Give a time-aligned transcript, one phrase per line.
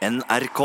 [0.00, 0.60] NRK.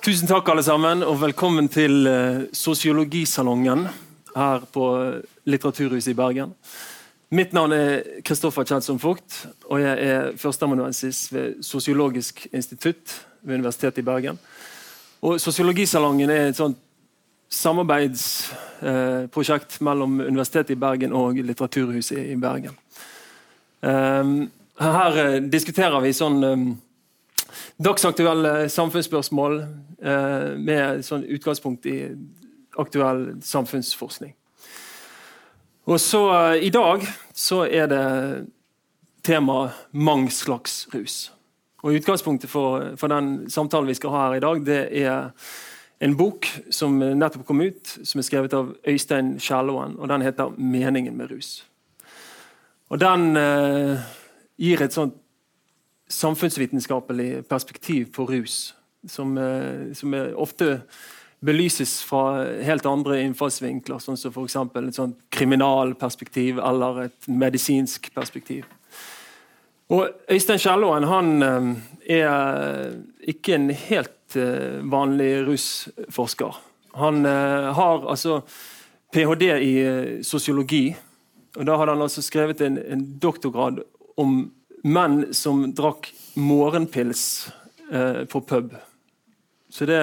[0.00, 3.84] Tusen takk, alle sammen, og velkommen til eh, Sosiologisalongen
[4.32, 6.56] her på eh, Litteraturhuset i Bergen.
[7.36, 14.00] Mitt navn er Kristoffer Kjelsson Vogt, og jeg er førsteamanuensis ved Sosiologisk institutt ved Universitetet
[14.00, 14.40] i Bergen.
[15.20, 16.80] Og Sosiologisalongen er et sånt
[17.54, 22.74] samarbeidsprosjekt eh, mellom Universitetet i Bergen og Litteraturhuset i Bergen.
[23.84, 24.24] Eh,
[24.82, 26.64] her eh, diskuterer vi sånn eh,
[27.82, 31.98] dagsaktuelle samfunnsspørsmål eh, med sånn utgangspunkt i
[32.80, 34.34] aktuell samfunnsforskning.
[35.84, 36.22] Og så
[36.64, 37.02] I dag
[37.36, 38.04] så er det
[39.22, 41.30] tema mang slags rus.
[41.84, 45.28] Og Utgangspunktet for, for, den samtalen vi skal ha her i dag, det er
[46.04, 49.96] en bok som nettopp kom ut, som er skrevet av Øystein Kjellåen.
[49.98, 51.64] og Den heter 'Meningen med rus'.
[52.90, 53.98] Og Den eh,
[54.58, 55.14] gir et sånt
[56.08, 58.74] samfunnsvitenskapelig perspektiv på rus,
[59.06, 60.82] som, eh, som ofte
[61.44, 64.56] belyses fra helt andre innfallsvinkler, sånn som f.eks.
[64.56, 68.64] et sånt kriminalperspektiv eller et medisinsk perspektiv.
[69.88, 72.92] Og Øystein Kjellåen han eh, er
[73.26, 76.60] ikke en helt eh, vanlig rusforsker.
[76.94, 78.36] Han har altså
[79.10, 79.48] ph.d.
[79.66, 79.72] i
[80.22, 80.92] sosiologi.
[81.56, 83.80] og Da hadde han altså skrevet en, en doktorgrad
[84.16, 84.36] om
[84.84, 87.48] menn som drakk morgenpils
[87.92, 88.74] eh, på pub.
[89.68, 90.00] Så det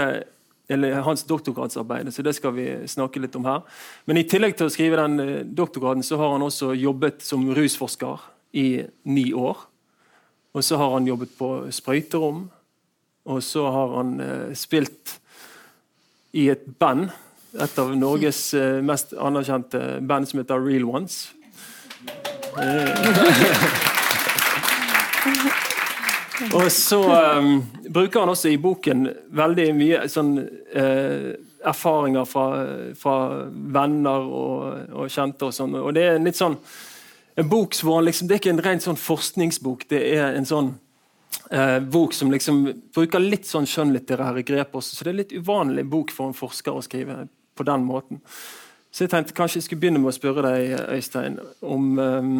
[0.71, 3.65] eller hans doktorgradsarbeid, så det skal vi snakke litt om her.
[4.07, 7.43] Men i tillegg til å skrive den eh, doktorgraden, så har han også jobbet som
[7.55, 8.23] rusforsker
[8.55, 9.65] i ni år.
[10.55, 12.45] Og så har han jobbet på sprøyterom,
[13.25, 15.19] og så har han eh, spilt
[16.31, 17.09] i et band.
[17.59, 21.33] Et av Norges eh, mest anerkjente band som heter Real Ones.
[22.57, 23.89] Eh.
[26.57, 27.01] Og så
[27.37, 27.61] um,
[27.93, 29.03] bruker han også i boken
[29.37, 30.31] veldig mye sånn,
[30.73, 31.27] uh,
[31.69, 32.45] erfaringer fra,
[32.97, 33.17] fra,
[33.53, 35.45] venner og, og kjente.
[35.45, 35.75] Og sånn.
[35.77, 36.57] Og det er litt sånn
[37.37, 40.73] en bok hvor liksom, Det er ikke en ren sånn forskningsbok, det er en sånn
[41.51, 42.63] eh, bok som liksom
[42.95, 44.95] bruker litt sånn skjønnlitterære grep også.
[44.95, 47.25] Så det er litt uvanlig bok for en forsker å skrive
[47.57, 48.23] på den måten.
[48.91, 52.35] Så jeg tenkte kanskje jeg skulle begynne med å spørre deg, Øystein, om um,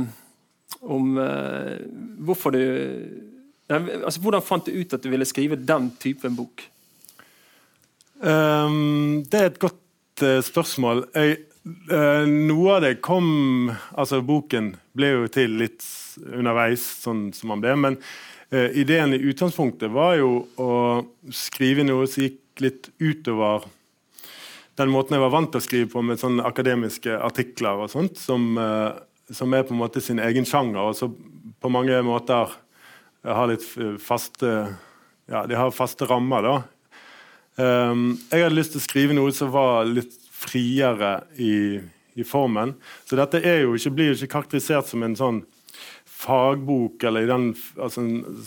[0.80, 1.78] om uh,
[2.24, 2.62] hvorfor du
[3.70, 6.64] altså, Hvordan fant du ut at du ville skrive den typen bok?
[8.22, 11.06] Um, det er et godt uh, spørsmål.
[11.16, 11.38] Jeg,
[11.92, 15.86] uh, noe av det kom altså Boken ble jo til litt
[16.22, 17.78] underveis, sånn som man ble.
[17.80, 17.98] Men
[18.52, 20.72] ideen i utgangspunktet var jo å
[21.32, 23.64] skrive noe som gikk litt utover
[24.80, 28.20] den måten jeg var vant til å skrive på, med sånne akademiske artikler og sånt,
[28.20, 28.58] som
[29.32, 31.16] som er på en måte sin egen sjanger, og som
[31.62, 32.52] på mange måter
[33.22, 33.66] har litt
[34.02, 34.52] faste
[35.32, 36.44] ja, de har faste rammer.
[36.44, 36.56] da.
[37.56, 41.80] Um, jeg hadde lyst til å skrive noe som var litt friere i,
[42.18, 42.74] i formen.
[43.06, 45.44] Så dette jo ikke, blir jo ikke karakterisert som en sånn
[46.22, 47.48] fagbok eller i den,
[47.82, 48.44] altså en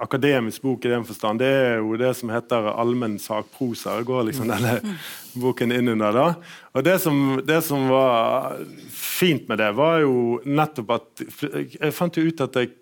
[0.00, 1.40] akademisk bok i den forstand.
[1.42, 3.98] Det er jo det som heter allmenn sakprosa.
[4.06, 4.78] Går liksom denne
[5.42, 6.26] boken inn under da.
[6.74, 8.60] Og det som, det som var
[8.94, 11.24] fint med det, var jo nettopp at
[11.80, 12.76] Jeg fant jo ut at jeg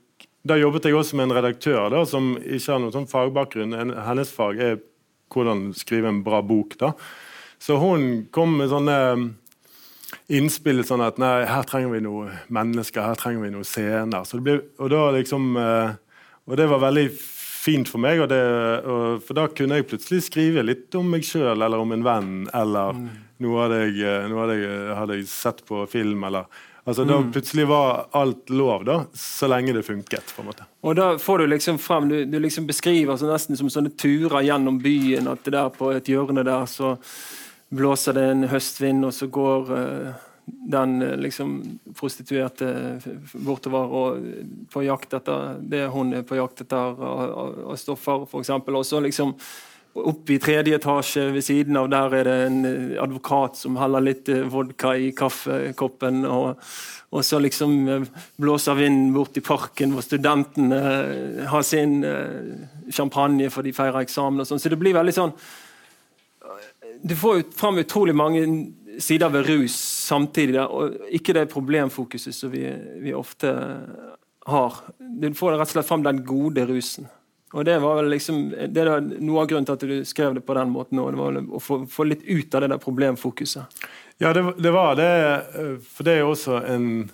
[0.49, 3.75] Da jobbet jeg også med en redaktør da, som ikke har noen sånn fagbakgrunn.
[4.07, 4.79] Hennes fag er
[5.35, 6.79] hvordan skrive en bra bok.
[6.81, 6.93] da.
[7.59, 8.97] Så hun kom med sånne
[10.13, 14.25] um, innspill sånn at nei, her trenger vi noe mennesker, her trenger vi noe scener.
[14.25, 15.95] Så det ble, og, da liksom, eh,
[16.49, 18.43] og det var veldig fint for meg, og det,
[18.89, 22.37] og, for da kunne jeg plutselig skrive litt om meg sjøl eller om en venn.
[22.57, 23.09] eller mm
[23.43, 26.25] noe hadde jeg, eh, noe hadde, jeg hadde hadde sett på film.
[26.25, 26.49] eller
[26.89, 27.09] Altså, mm.
[27.09, 30.33] Da plutselig var alt lov, da, så lenge det funket.
[30.35, 30.65] på en måte.
[30.83, 34.41] Og da får Du liksom frem, du, du liksom beskriver så nesten som sånne turer
[34.43, 35.29] gjennom byen.
[35.29, 36.97] at det der På et hjørne der så
[37.75, 41.57] blåser det en høstvind, og så går uh, den liksom
[41.97, 42.69] prostituerte
[43.33, 44.29] bortover og
[44.73, 47.35] på jakt etter det hun er på jakt etter av,
[47.69, 48.55] av stoffer, f.eks.
[48.57, 49.35] Og så liksom
[49.99, 54.05] oppe i tredje etasje ved siden av der er det en eh, advokat som heller
[54.05, 56.25] litt eh, vodka i kaffekoppen.
[56.29, 56.61] Og,
[57.11, 58.09] og så liksom eh,
[58.41, 60.83] blåser vinden bort i parken hvor studentene
[61.51, 62.01] har sin
[62.95, 64.43] champagne for de feirer eksamen.
[64.43, 64.63] og sånn.
[64.63, 65.35] Så det blir veldig sånn
[67.03, 68.45] Du får jo fram utrolig mange
[68.99, 69.77] sider ved rus
[70.09, 72.65] samtidig, og ikke det problemfokuset som vi,
[73.03, 73.53] vi ofte
[74.49, 74.81] har.
[74.99, 77.09] Du får rett og slett fram den gode rusen.
[77.57, 80.45] Og Det var vel liksom, det er noe av grunnen til at du skrev det
[80.45, 81.01] på den måten.
[81.01, 83.79] Og det var å få, få, litt ut av det der problemfokuset.
[84.21, 85.09] Ja, det, det, var det.
[85.95, 87.09] For det er jo også en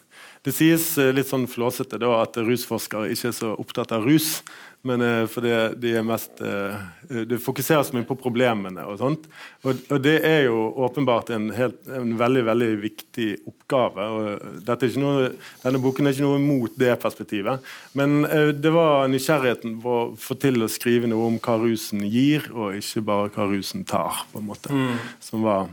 [0.45, 4.43] Det sies litt sånn flåsete da, at rusforskere ikke er så opptatt av rus.
[4.85, 6.77] Men uh, for det, de mest, uh,
[7.25, 8.85] det fokuseres mye på problemene.
[8.85, 9.29] og sånt.
[9.65, 14.09] Og, og det er jo åpenbart en, helt, en, veldig veldig viktig oppgave.
[14.09, 15.31] og noe,
[15.63, 17.65] Denne boken er ikke noe mot det perspektivet.
[17.97, 22.05] Men uh, det var nysgjerrigheten på å få til å skrive noe om hva rusen
[22.05, 24.27] gir, og ikke bare hva rusen tar.
[24.33, 25.01] på en måte, mm.
[25.25, 25.73] Som var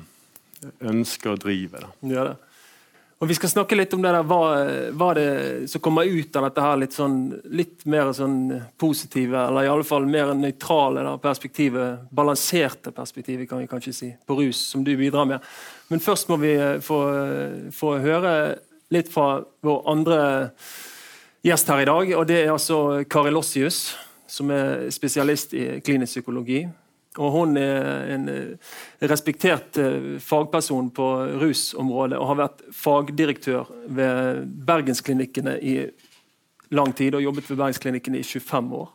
[0.80, 1.84] ønsket å drive.
[1.84, 1.92] Da.
[2.08, 2.51] Ja, det.
[3.22, 4.46] Og Vi skal snakke litt om det der, hva,
[4.98, 5.26] hva det
[5.70, 7.20] som kommer ut av dette her litt, sånn,
[7.54, 8.40] litt mer sånn
[8.82, 14.40] positive, eller i alle fall mer nøytrale perspektivet, balanserte perspektivet, kan vi kanskje si, på
[14.40, 15.46] rus, som du bidrar med.
[15.94, 16.98] Men først må vi eh, få,
[17.78, 18.34] få høre
[18.90, 19.36] litt fra
[19.70, 20.20] vår andre
[21.46, 22.18] gjest her i dag.
[22.18, 23.84] og Det er altså Kari Lossius,
[24.26, 26.64] som er spesialist i klinisk psykologi.
[27.20, 28.76] Og hun er en eh,
[29.12, 31.08] respektert eh, fagperson på
[31.42, 35.76] rusområdet og har vært fagdirektør ved Bergensklinikkene i
[36.72, 38.88] lang tid og jobbet ved Bergensklinikkene i 25 år.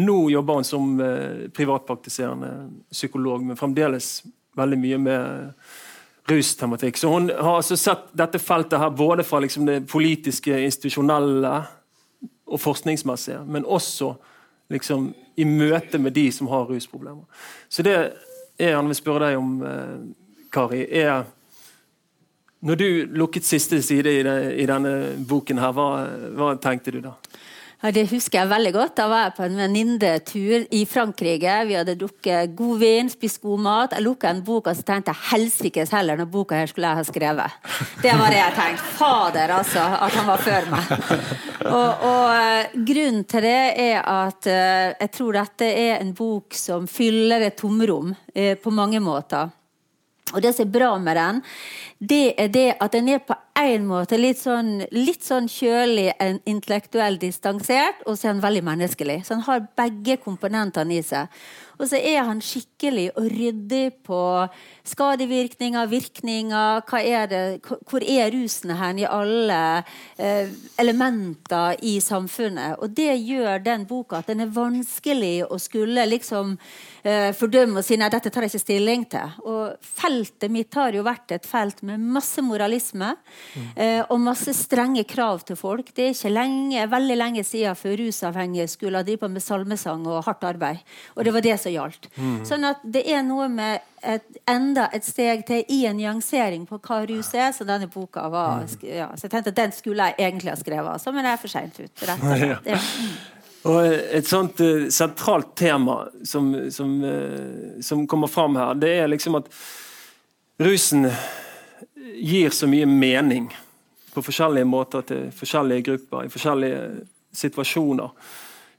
[0.00, 2.52] Nå jobber hun som eh, privatpraktiserende
[2.92, 4.22] psykolog, men fremdeles
[4.56, 5.52] veldig mye med
[6.30, 6.96] rustematikk.
[6.96, 11.52] Så hun har altså sett dette feltet her både fra liksom det politiske, institusjonelle
[12.46, 14.14] og forskningsmessige, men også
[14.72, 17.24] liksom, i møte med de som har rusproblemer.
[17.68, 17.96] Så det
[18.56, 19.96] jeg gjerne vil spørre deg om, eh,
[20.52, 21.24] Kari, er
[22.62, 27.12] Når du lukket siste side i, denne boken, her, hva, hva tenkte du da?
[27.82, 28.94] Ja, Det husker jeg veldig godt.
[28.96, 31.56] Da var jeg på en venninnetur i Frankrike.
[31.68, 33.92] Vi hadde drukket god vin, spist god mat.
[33.92, 37.02] Jeg lukka en bok og så tenkte jeg helsikes heller når boka her skulle jeg
[37.02, 37.58] ha skrevet.
[38.00, 38.88] Det var det jeg tenkte.
[38.96, 39.84] Fader, altså.
[40.06, 40.96] At han var før meg.
[41.66, 46.56] Og, og uh, grunnen til det er at uh, jeg tror dette er en bok
[46.56, 49.52] som fyller et tomrom uh, på mange måter.
[50.32, 51.42] Og det som er bra med den,
[51.98, 56.10] det er det at den er på en måte litt sånn, litt sånn kjølig,
[56.44, 59.22] intellektuell distansert, og så er han veldig menneskelig.
[59.24, 61.32] Så han har begge komponentene i seg.
[61.76, 64.20] Og så er han skikkelig og ryddig på
[64.88, 66.94] skadevirkninger, virkninger.
[67.02, 67.42] Er det,
[67.90, 69.60] hvor er rusene hen i alle
[70.16, 70.48] eh,
[70.80, 72.78] elementer i samfunnet?
[72.80, 76.56] Og det gjør den boka at den er vanskelig å skulle liksom
[77.04, 79.36] eh, fordømme og si nei, dette tar jeg ikke stilling til.
[79.44, 83.12] Og feltet mitt har jo vært et felt med masse moralisme
[83.54, 83.66] mm.
[83.76, 85.92] eh, og masse strenge krav til folk.
[85.94, 90.24] Det er ikke lenge, veldig lenge siden før rusavhengige skulle ha på med salmesang og
[90.26, 90.82] hardt arbeid.
[91.16, 92.10] Og det var det som gjaldt.
[92.16, 92.40] Mm.
[92.48, 96.80] Sånn at det er noe med et, enda et steg til i en nyansering på
[96.80, 97.52] hva rus er.
[97.56, 98.76] Så denne boka var mm.
[98.86, 101.42] ja, Så jeg tenkte at den skulle jeg egentlig ha skrevet, altså, men jeg er
[101.42, 102.06] for seint ut.
[102.06, 102.70] Rett og slett.
[102.76, 102.82] Ja.
[103.66, 103.82] Og
[104.14, 109.40] et sånt uh, sentralt tema som, som, uh, som, kommer fram her, det er liksom
[109.40, 109.50] at
[110.62, 111.08] rusen
[112.16, 113.50] gir så mye mening
[114.14, 116.82] på forskjellige måter til forskjellige grupper i forskjellige
[117.36, 118.08] situasjoner.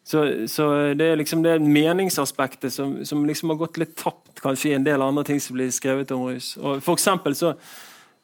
[0.07, 4.71] Så, så, det er liksom det meningsaspektet som, som liksom har gått litt tapt kanskje
[4.71, 6.53] i en del andre ting som blir skrevet om rus.
[6.57, 7.53] Og for eksempel så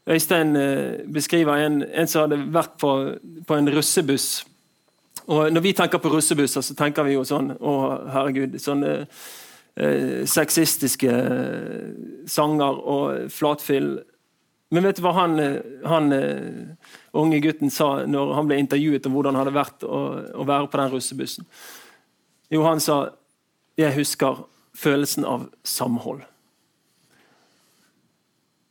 [0.07, 2.93] Øystein eh, beskriver en, en, som hadde vært på,
[3.47, 4.45] på, en russebuss.
[5.27, 7.75] Og Når vi tenker på russebusser, så tenker vi jo sånn Å,
[8.11, 8.57] herregud.
[8.59, 8.95] Sånne
[9.75, 11.13] eh, sexistiske
[12.27, 13.93] sanger og flatfyll.
[14.73, 19.05] Men vet du hva han, eh, han eh, unge gutten sa når han ble intervjuet
[19.07, 20.01] om hvordan det hadde vært å,
[20.41, 21.47] å være på den russebussen.
[22.53, 23.13] Jo, han sa
[23.77, 24.45] 'Jeg husker
[24.77, 26.25] følelsen av samhold'.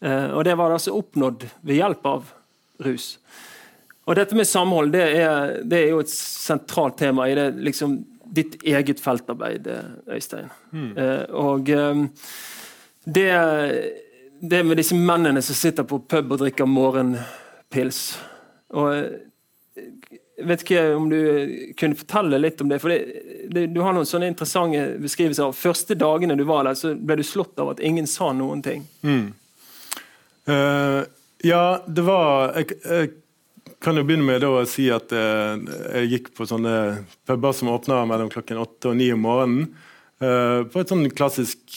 [0.02, 2.30] Eh, og det var altså oppnådd ved hjelp av
[2.82, 3.18] rus.
[4.06, 8.00] Og dette med samhold det er, det er jo et sentralt tema i det, liksom,
[8.34, 9.68] ditt eget feltarbeid,
[10.10, 10.50] Øystein.
[10.72, 10.90] Mm.
[10.98, 12.02] Eh, og eh,
[13.04, 13.28] det,
[14.42, 18.02] det med disse mennene som sitter på pub og drikker morgenpils
[18.72, 18.94] og
[20.42, 21.18] jeg vet ikke om du
[21.78, 22.78] kunne fortelle litt om det.
[22.82, 23.22] for det,
[23.52, 25.44] det, Du har noen sånne interessante beskrivelser.
[25.44, 28.62] av Første dagene du var der, så ble du slått av at ingen sa noen
[28.64, 28.86] ting.
[29.06, 29.26] Mm.
[30.48, 31.04] Uh,
[31.46, 33.12] ja, det var jeg, jeg,
[33.82, 35.54] kan jo begynne med å si at uh,
[36.00, 39.70] jeg gikk på sånne puber som åpna mellom klokken åtte og ni om morgenen.
[40.22, 41.74] På et sånn klassisk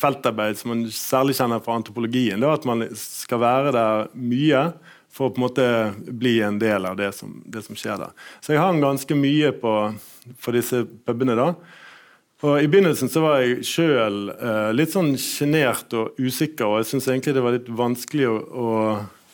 [0.00, 2.42] feltarbeid som man særlig kjenner fra antropologien.
[2.42, 4.62] Da, at man skal være der mye
[5.16, 5.66] for å på en måte
[6.18, 8.12] bli en del av det som, det som skjer der.
[8.44, 9.72] Så jeg hang ganske mye på,
[10.44, 11.36] på disse pubene.
[11.38, 11.52] da.
[12.44, 16.90] Og I begynnelsen så var jeg sjøl eh, litt sånn sjenert og usikker, og jeg
[16.90, 18.68] syns egentlig det var litt vanskelig å, å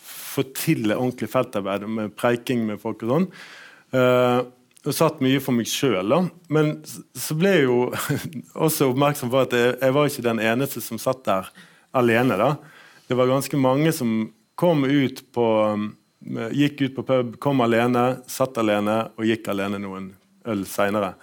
[0.07, 3.27] få til ordentlig feltarbeid med preiking med folk og sånn.
[3.99, 4.39] Eh,
[4.83, 6.15] og satt mye for meg sjøl.
[6.53, 6.75] Men
[7.15, 7.79] så ble jeg jo
[8.67, 11.51] også oppmerksom på at jeg, jeg var ikke den eneste som satt der
[11.93, 12.39] alene.
[12.41, 12.57] da.
[13.09, 15.49] det var ganske mange som kom ut på
[16.55, 20.13] gikk ut på pub, kom alene, satt alene og gikk alene noen
[20.49, 21.15] øl seinere.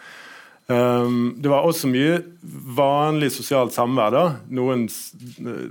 [0.69, 2.19] Um, det var også mye
[2.77, 4.13] vanlig sosialt samvær.
[4.13, 4.23] da.
[4.53, 4.85] Noen,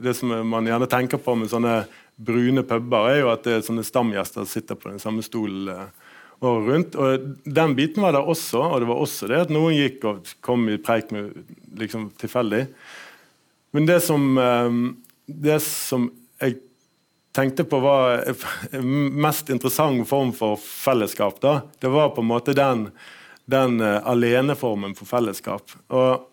[0.02, 1.84] det som man gjerne tenker på med sånne
[2.16, 6.07] brune puber, er jo at det er sånne stamgjester sitter på den samme stolen uh,
[6.40, 6.94] året rundt.
[6.96, 10.32] Og Den biten var der også, og det var også det at noen gikk og
[10.44, 11.32] kom i preik med
[11.78, 12.66] liksom tilfeldig.
[13.76, 14.80] Men det som, um,
[15.26, 16.08] det som
[16.40, 16.58] jeg
[17.36, 18.24] tenkte på var
[18.82, 22.88] mest interessant form for fellesskap, da, det var på en måte den,
[23.50, 25.76] den uh, aleneformen for fellesskap.
[25.88, 26.26] Og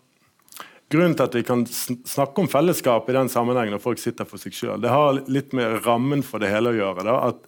[0.94, 4.38] Grunnen til at vi kan snakke om fellesskap i den sammenhengen når folk sitter for
[4.38, 7.06] seg sjøl, det har litt med rammen for det hele å gjøre.
[7.08, 7.42] da, at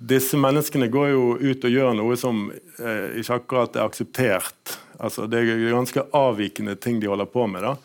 [0.00, 4.76] disse menneskene går jo ut og gjør noe som eh, ikke akkurat er akseptert.
[4.96, 7.66] Altså, det er ganske avvikende ting de holder på med.
[7.66, 7.76] da.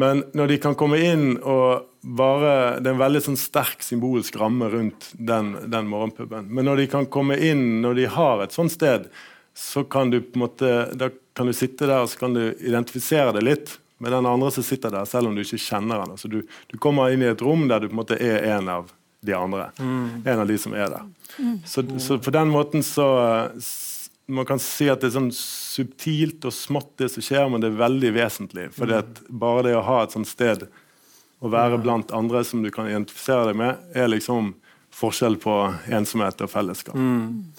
[0.00, 4.38] Men når de kan komme inn og bare Det er en veldig sånn sterk symbolsk
[4.40, 6.46] ramme rundt den, den morgenpuben.
[6.48, 9.10] Men når de kan komme inn, når de har et sånt sted,
[9.52, 12.54] så kan du på en måte, da kan du sitte der og så kan du
[12.56, 16.14] identifisere det litt med den andre som sitter der, selv om du ikke kjenner han.
[16.16, 16.40] Altså du,
[16.72, 18.88] du, kommer inn i et rom der du på en måte er en av
[19.20, 19.70] de andre.
[19.78, 20.22] Mm.
[20.26, 21.08] En av de som er der.
[21.38, 21.56] Mm.
[21.66, 23.06] Så, så, på den måten så
[24.30, 27.72] Man kan si at det er sånn subtilt og smått det som skjer, men det
[27.72, 28.68] er veldig vesentlig.
[28.76, 29.24] For mm.
[29.42, 30.68] bare det å ha et sånt sted
[31.40, 34.52] å være blant andre som du kan identifisere deg med, er liksom
[34.94, 35.56] forskjell på
[35.90, 36.94] ensomhet og fellesskap.
[36.94, 37.50] Mm.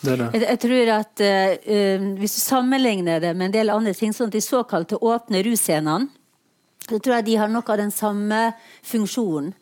[0.00, 0.28] Det det.
[0.34, 4.32] Jeg, jeg, tror at uh, Hvis du sammenligner det med en del andre ting, sånn
[4.32, 6.10] at de såkalte åpne russcenene
[6.90, 8.38] så tror jeg de har noe av den samme
[8.86, 9.52] funksjonen.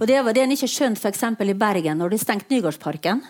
[0.00, 1.22] Og Det var det en ikke skjønte f.eks.
[1.40, 3.22] i Bergen, når de stengte Nygårdsparken.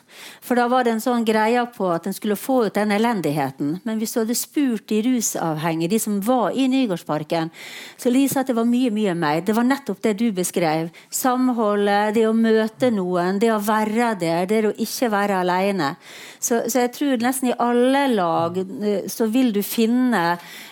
[0.45, 3.79] For da var det en sånn greie på at en skulle få ut den elendigheten.
[3.85, 7.53] Men hvis du hadde spurt de rusavhengige, de som var i Nygårdsparken,
[8.01, 9.43] så Lisa at det var mye mye mer.
[9.45, 10.89] Det var nettopp det du beskrev.
[11.13, 15.95] Samholdet, det å møte noen, det å være der, det å ikke være alene.
[16.41, 20.23] Så, så jeg tror nesten i alle lag eh, så vil du finne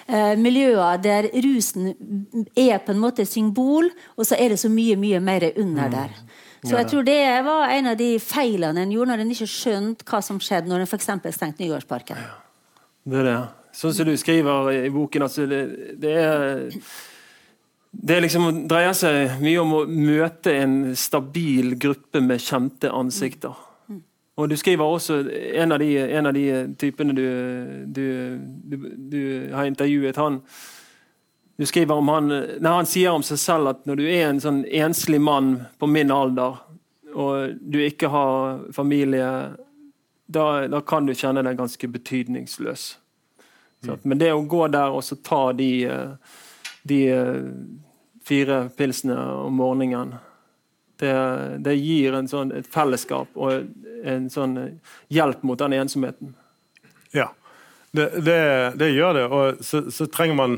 [0.06, 1.92] eh, miljøer der rusen
[2.56, 5.81] er på en måte et symbol, og så er det så mye mye mer under
[5.90, 6.14] der.
[6.62, 6.68] Mm.
[6.70, 10.06] Så jeg tror det var en av de feilene en gjorde når en ikke skjønte
[10.06, 11.10] hva som skjedde når en f.eks.
[11.34, 12.20] stengte Nygårdsparken.
[13.02, 13.40] Det er det.
[13.74, 15.62] Sånn som du skriver i boken, altså det,
[15.98, 16.68] det er
[17.92, 23.52] det liksom dreier seg mye om å møte en stabil gruppe med kjente ansikter.
[24.40, 25.18] Og du skriver også
[25.60, 26.44] en av de, en av de
[26.80, 27.26] typene du,
[27.84, 28.06] du,
[28.64, 29.20] du, du,
[29.52, 30.16] har intervjuet.
[30.16, 30.40] han
[31.56, 34.40] du skriver om han, nei, han sier om seg selv at når du er en
[34.42, 36.58] sånn enslig mann på min alder,
[37.12, 39.28] og du ikke har familie,
[40.32, 42.86] da, da kan du kjenne deg ganske betydningsløs.
[43.82, 45.70] Så, men det å gå der og så ta de,
[46.88, 47.00] de
[48.24, 50.14] fire pilsene om morgenen
[51.02, 51.14] det,
[51.66, 53.66] det gir sånn, et fellesskap og
[54.06, 54.54] en sånn
[55.10, 56.36] hjelp mot den ensomheten.
[57.92, 59.22] Det, det, det gjør det.
[59.28, 60.54] Og så, så, trenger man,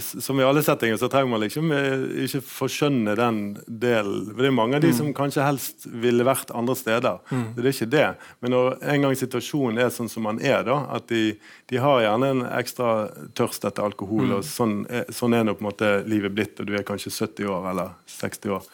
[0.00, 4.30] som i alle settinger, så trenger man liksom eh, ikke forskjønne den delen.
[4.30, 4.96] For det er mange av de mm.
[4.96, 7.20] som kanskje helst ville vært andre steder.
[7.28, 7.44] Mm.
[7.52, 8.06] Det er ikke det.
[8.40, 11.36] Men når en gang situasjonen er sånn som man er, da, at de,
[11.68, 12.96] de har gjerne en ekstra
[13.36, 14.34] tørst etter alkohol, mm.
[14.38, 14.80] og sånn,
[15.12, 17.92] sånn, er nå på en måte livet blitt, og du er kanskje 70 år eller
[18.16, 18.72] 60 år,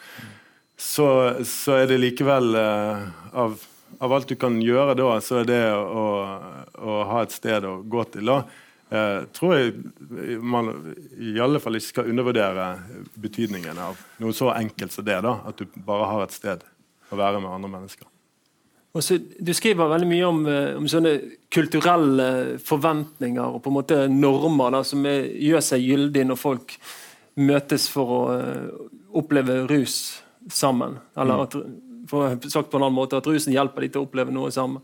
[0.79, 1.07] så,
[1.47, 3.03] så er det likevel uh,
[3.35, 3.59] av
[3.99, 6.05] av alt du kan gjøre da, så er det å,
[6.75, 8.31] å ha et sted å gå til.
[8.31, 8.41] da,
[8.89, 10.71] eh, tror jeg man
[11.17, 12.71] i alle fall ikke skal undervurdere
[13.19, 15.21] betydningen av noe så enkelt som det.
[15.25, 16.65] da, At du bare har et sted
[17.11, 18.09] å være med andre mennesker.
[18.95, 21.17] Så, du skriver veldig mye om, eh, om, sånne
[21.51, 26.77] kulturelle forventninger og på en måte normer da, som er, gjør seg gyldig når folk
[27.35, 28.85] møtes for å uh,
[29.19, 30.95] oppleve rus sammen.
[31.19, 31.43] Eller mm.
[31.43, 31.57] at
[32.09, 34.83] sagt på en annen måte, at rusen hjelper de til å oppleve noe sammen.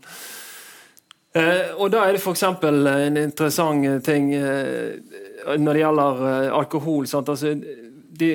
[1.32, 2.42] Eh, og Da er det f.eks.
[2.44, 4.98] en interessant ting eh,
[5.56, 7.06] når det gjelder eh, alkohol.
[7.08, 8.30] Altså, de,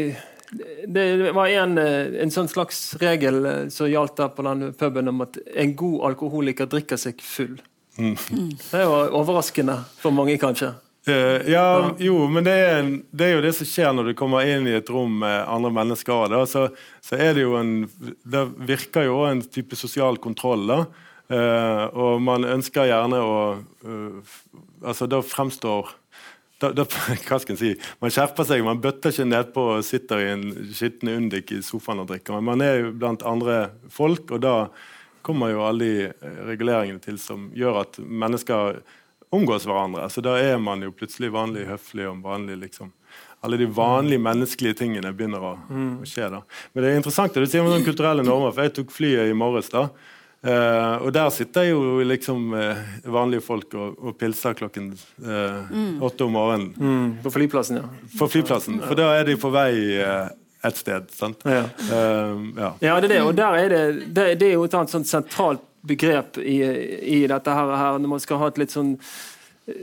[0.87, 5.11] det var en, eh, en sånn slags regel eh, som gjaldt der på den puben
[5.11, 7.57] om at en god alkoholiker drikker seg full.
[7.97, 8.15] Mm.
[8.61, 10.73] Det var overraskende for mange, kanskje.
[11.07, 14.47] Uh, ja, jo, men det er, det er, jo det som skjer når du kommer
[14.47, 16.25] inn i et rom med andre mennesker.
[16.33, 16.65] Da, så,
[16.99, 17.85] så, er det jo en
[18.27, 20.65] Det virker jo en type sosial kontroll.
[20.67, 20.81] da,
[21.31, 23.37] uh, Og man ønsker gjerne å
[23.87, 24.35] uh,
[24.83, 25.95] Altså, da fremstår
[26.61, 26.83] da, da,
[27.29, 27.71] hva skal jeg si,
[28.01, 30.45] Man skjerper seg, man bøtter ikke nedpå og sitter i en
[30.75, 32.35] skitten undik i sofaen og drikker.
[32.35, 34.55] Men Man er jo blant andre folk, og da
[35.25, 38.81] kommer jo alle de reguleringene til som gjør at mennesker
[39.29, 40.09] omgås hverandre.
[40.09, 42.91] Så da er man jo plutselig vanlig høflig og vanlig liksom,
[43.45, 45.55] alle de vanlige menneskelige tingene begynner å,
[46.01, 46.29] å skje.
[46.33, 46.43] da.
[46.73, 49.31] Men det er interessant det du sier om sånne kulturelle normer, for jeg tok flyet
[49.31, 49.71] i morges.
[49.73, 49.89] da,
[50.45, 52.77] Uh, og der sitter jo liksom uh,
[53.09, 54.91] vanlige folk og, og pilser klokken
[55.25, 55.95] uh, mm.
[56.05, 56.67] åtte om morgenen.
[56.77, 57.07] Mm.
[57.23, 57.87] På flyplassen, ja.
[58.19, 61.09] På flyplassen, For da er de på vei et sted.
[61.15, 61.41] sant?
[61.41, 62.69] Ja, ja.
[62.85, 63.19] ja det er det.
[63.25, 63.81] Og der er det,
[64.13, 66.59] det, det er jo et annet sånt sentralt begrep i,
[67.21, 68.95] i dette her, her, når man skal ha et litt sånn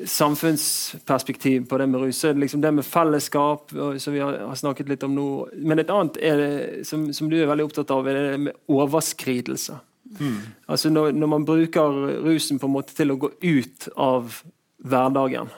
[0.08, 2.18] samfunnsperspektiv på det med rus.
[2.18, 5.26] Så er det liksom det med fellesskap, som vi har, snakket litt om nå.
[5.60, 9.76] Men et annet det, som, som du er veldig opptatt av, er det med overskridelse.
[10.20, 10.40] Mm.
[10.70, 14.40] Altså når, når, man bruker rusen på en måte til å gå ut av
[14.84, 15.52] hverdagen.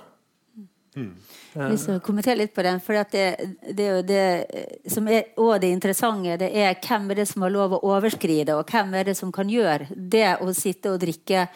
[0.96, 1.12] Mm.
[1.56, 2.80] Jeg kommenterer kommentere litt på den.
[2.84, 3.24] for det,
[3.72, 7.82] det, det som er det interessante, det er hvem er det som har lov å
[7.96, 11.48] overskride, og hvem er det som kan gjøre det å sitte og drikke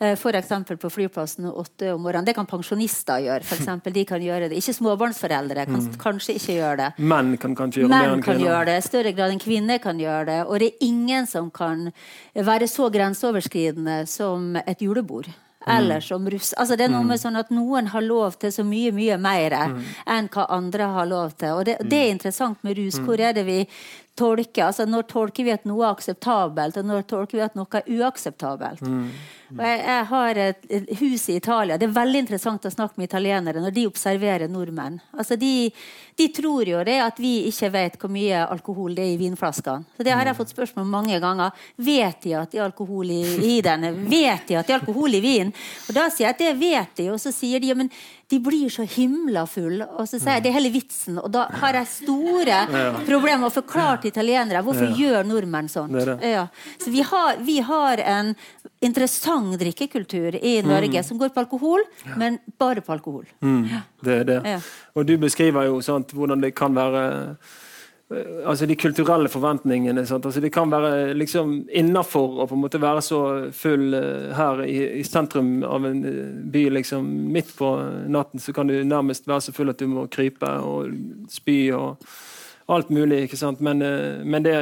[0.00, 0.80] Eh, F.eks.
[0.80, 2.24] på flyplassen åtte om morgenen.
[2.24, 3.44] Det kan pensjonister gjøre.
[3.44, 3.92] For eksempel.
[3.92, 4.56] de kan gjøre det.
[4.56, 5.98] Ikke småbarnsforeldre kan mm.
[6.00, 6.88] kanskje ikke gjøre det.
[7.12, 8.78] Menn kan kanskje gjøre Menn kan gjøre det.
[8.86, 10.40] større grad enn kvinner kan gjøre det.
[10.46, 11.90] Og det er ingen som kan
[12.34, 15.28] være så grenseoverskridende som et julebord.
[15.66, 15.76] Mm.
[15.76, 16.52] Eller som russ.
[16.52, 17.20] Altså, det er noe med mm.
[17.20, 19.82] sånn at Noen har lov til så mye mye mer mm.
[20.08, 21.52] enn hva andre har lov til.
[21.58, 22.96] Og det, det er interessant med rus.
[23.04, 23.58] Hvor er det vi
[24.18, 24.66] tolker?
[24.66, 27.92] Altså, når tolker vi at noe er akseptabelt, og når tolker vi at noe er
[27.98, 28.82] uakseptabelt?
[28.84, 29.06] Mm.
[29.58, 31.78] Jeg, jeg, har et, et, hus i Italia.
[31.78, 35.00] Det er veldig interessant å snakke med italienere når de observerer nordmenn.
[35.10, 35.70] Altså de,
[36.18, 39.90] de tror jo det at vi ikke vet hvor mye alkohol det er i vinflaskene.
[39.96, 41.50] Så Det har jeg fått spørsmål mange ganger.
[41.82, 43.24] Vet de at det er alkohol i,
[43.56, 43.90] i denne?
[44.06, 45.50] Vet de at det er alkohol i vin?
[45.88, 47.90] Og Da sier jeg at det vet de, og så sier de ja, men
[48.30, 49.86] de blir så himla fulle.
[49.98, 51.18] Og så sier jeg det er hele vitsen.
[51.18, 52.60] Og da har jeg store
[53.02, 55.98] problemer med å forklare til italienere hvorfor gjør nordmenn sånt.
[56.22, 56.46] Ja.
[56.78, 58.34] Så vi har, vi har en
[58.86, 61.08] interessant drikkekultur i Norge mm.
[61.08, 61.82] som går på alkohol,
[62.20, 63.26] men bare på alkohol.
[63.42, 63.66] Mm.
[64.06, 64.54] Det er det.
[64.94, 67.02] Og du beskriver jo sant, hvordan det kan være
[68.44, 70.00] altså de kulturelle forventningene.
[70.00, 73.20] Altså det kan være liksom innafor å på en måte være så
[73.54, 76.64] full uh, her i, i, sentrum av en uh, by.
[76.74, 77.70] liksom Midt på
[78.10, 80.90] natten så kan du nærmest være så full at du må krype og
[81.30, 82.02] spy og
[82.70, 83.24] alt mulig.
[83.26, 83.62] ikke sant?
[83.62, 83.82] Men,
[84.26, 84.54] men det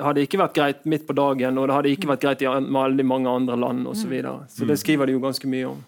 [0.00, 3.06] hadde ikke vært greit midt på dagen, og det hadde ikke vært greit i veldig
[3.08, 4.02] mange andre land osv.
[4.02, 4.34] Så, videre.
[4.52, 5.78] så det skriver de jo ganske mye om.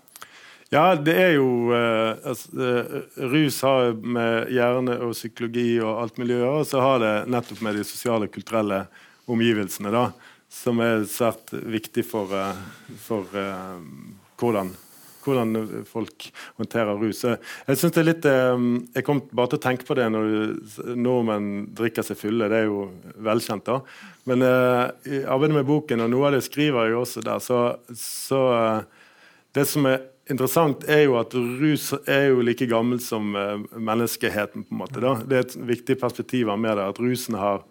[0.73, 6.21] Ja, det er jo uh, altså, uh, Rus har med hjerne og psykologi og alt
[6.21, 8.79] miljø å gjøre, og så har det nettopp med de sosiale og kulturelle
[9.29, 10.07] omgivelsene, da,
[10.49, 12.57] som er svært viktig for, uh,
[13.05, 13.29] for
[14.41, 14.71] hvordan,
[15.27, 15.59] hvordan,
[15.91, 16.31] folk
[16.63, 17.21] håndterer rus.
[17.29, 18.29] Jeg synes det er litt
[18.97, 22.49] Jeg kom bare til å tenke på det når nordmenn drikker seg fulle.
[22.49, 22.87] Det er jo
[23.29, 23.77] velkjent, da.
[24.25, 27.61] Men i arbeidet med boken, og noe av det skriver jeg også der, så,
[27.93, 28.43] så
[29.53, 34.67] det som er interessant, er jo at rus er jo like gammel som uh, menneskeheten.
[34.69, 35.03] på en måte.
[35.03, 35.17] Da.
[35.27, 37.65] Det er et viktig perspektiv med det, at rusen har,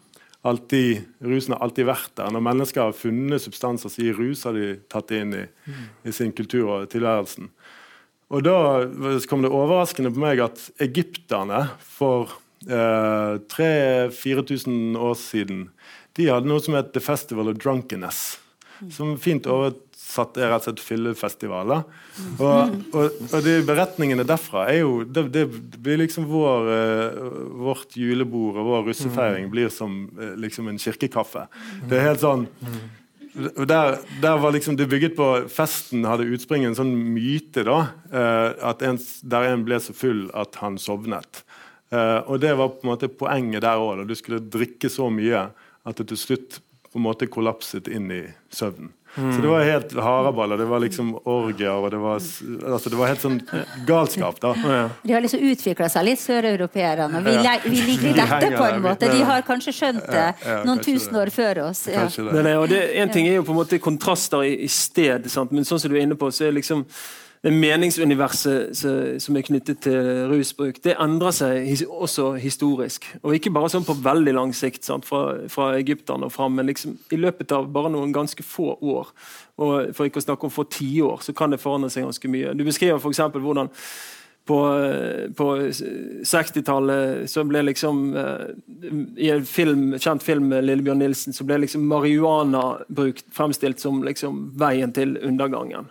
[0.44, 2.32] alltid, rusen har alltid vært der.
[2.34, 5.46] Når mennesker har funnet substanser som gir rus, har de tatt det inn i,
[6.04, 7.52] i sin kultur og tilværelsen.
[8.32, 8.88] Og Da
[9.28, 12.32] kom det overraskende på meg at egypterne for
[12.72, 15.66] uh, 3000-4000 år siden
[16.20, 18.40] de hadde noe som het The Festival of Drunkenness.
[18.92, 19.76] Som fint over
[20.12, 21.84] satt er rett og slett fyllefestivaler.
[22.38, 25.46] Og, og, og, de beretningene derfra er jo Det, det
[25.82, 27.30] blir liksom vår, uh,
[27.68, 31.48] vårt julebord og vår russefeiring blir som uh, liksom en kirkekaffe.
[31.88, 32.50] Det er helt sånn
[33.32, 37.64] der, der, var liksom det bygget på Festen hadde utspring en sånn myte.
[37.64, 37.78] da,
[38.60, 41.40] at en, Der en ble så full at han sovnet.
[41.96, 44.04] og Det var på en måte poenget der òg.
[44.04, 45.46] Du skulle drikke så mye
[45.88, 46.60] at det til slutt
[46.92, 48.92] på en måte kollapset inn i søvnen.
[49.16, 49.36] Mm.
[49.36, 50.58] Så det var helt haraballer.
[50.58, 52.22] Det var liksom orgier og det var,
[52.74, 53.40] altså det var helt sånn
[53.88, 54.40] galskap.
[54.44, 54.54] da.
[55.04, 57.24] De har liksom utvikla seg litt, søreuropeerne.
[57.26, 59.12] Vi, vi liker dette på en måte.
[59.12, 60.28] De har kanskje skjønt det
[60.68, 61.88] noen tusen år før oss.
[61.92, 62.08] Ja.
[62.08, 65.52] Det, det, en ting er jo på en måte kontraster i, i sted, sant?
[65.52, 66.86] men sånn som du er inne på, så er liksom
[67.42, 68.78] det meningsuniverset
[69.22, 73.08] som er knyttet til rusbruk, det endrer seg også historisk.
[73.24, 76.70] Og ikke bare sånn på veldig lang sikt, sant, fra, fra egypterne og fram, men
[76.70, 79.10] liksom i løpet av bare noen ganske få år.
[79.58, 82.54] Og for ikke å snakke om få tiår, så kan det forandre seg ganske mye.
[82.54, 83.24] Du beskriver f.eks.
[83.34, 83.74] hvordan
[84.46, 84.58] på,
[85.38, 85.48] på
[86.26, 88.48] 60-tallet så ble liksom eh,
[89.22, 94.48] I en film, kjent film med Lillebjørn Nilsen så ble liksom marihuana-bruk fremstilt som liksom
[94.62, 95.90] veien til undergangen.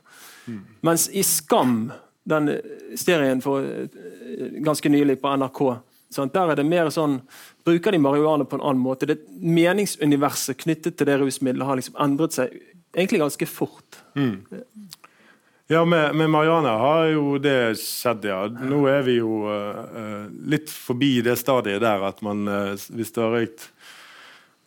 [0.86, 1.92] Mens i Skam,
[2.28, 2.50] den
[2.98, 5.62] serien for eh, ganske nylig på NRK,
[6.10, 6.34] sant?
[6.34, 7.20] der er det mer sånn
[7.66, 9.06] Bruker de marihuana på en annen måte?
[9.06, 12.54] Det Meningsuniverset knyttet til det rusmiddelet har liksom endret seg
[12.96, 14.00] egentlig ganske fort.
[14.16, 14.40] Mm.
[15.70, 18.40] Ja, med, med Mariana har jo det skjedd, ja.
[18.50, 23.20] Nå er vi jo uh, litt forbi det stadiet der at man, uh, hvis du
[23.22, 23.68] har røykt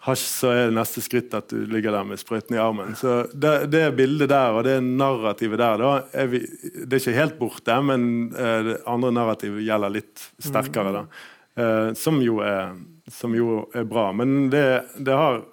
[0.04, 2.96] hasj, så er det neste skritt at du ligger der med sprøyten i armen.
[3.00, 7.20] Så det, det bildet der og det narrativet der, da, er vi, det er ikke
[7.20, 10.98] helt borte, men uh, det andre narrativet gjelder litt sterkere.
[11.02, 11.06] da.
[11.96, 12.74] som, jo er,
[13.13, 14.08] som jo er bra.
[14.18, 14.66] Men det,
[14.98, 15.44] det har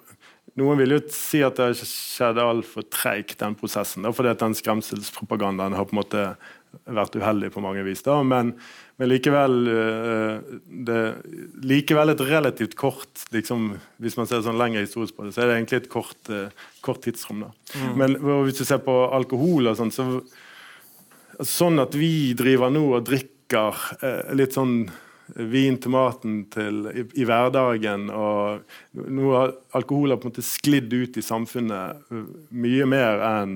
[0.59, 4.03] noen vil jo si at det har skjedd altfor treigt, den prosessen.
[4.03, 6.25] Da, fordi at den skremselspropagandaen har på en måte
[6.91, 8.03] vært uheldig på mange vis.
[8.03, 8.17] Da.
[8.23, 8.55] Men,
[9.01, 10.97] men likevel, eh, det,
[11.65, 15.49] likevel et relativt kort liksom, Hvis man ser sånn lengre historisk på det, så er
[15.49, 17.47] det egentlig et kort, eh, kort tidsrom.
[17.73, 17.95] Mm.
[17.97, 18.13] Men
[18.45, 20.07] hvis du ser på alkohol og sånn, så
[21.41, 24.83] Sånn at vi driver nå og drikker eh, litt sånn
[25.49, 28.11] vin til maten til, i, i, hverdagen.
[28.13, 28.61] og
[28.93, 32.13] Nå har alkohol har på en måte sklidd ut i samfunnet
[32.53, 33.55] mye mer enn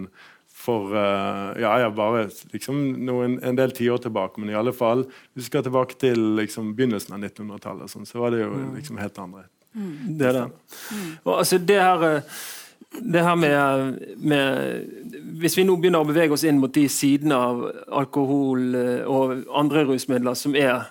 [0.65, 4.41] for uh, ja, ja, bare liksom noen, en del tiår tilbake.
[4.41, 8.23] Men i alle fall, hvis vi skal tilbake til liksom, begynnelsen av 1900-tallet, sånn, så
[8.23, 8.67] var det jo mm.
[8.79, 9.47] liksom helt andre.
[9.75, 9.95] Mm.
[10.19, 10.45] Det er det.
[10.91, 11.09] Mm.
[11.23, 12.43] Og, altså, det her uh,
[12.95, 17.35] det her med, med, Hvis vi nå begynner å bevege oss inn mot de sidene
[17.35, 18.77] av alkohol
[19.11, 20.85] og andre rusmidler som er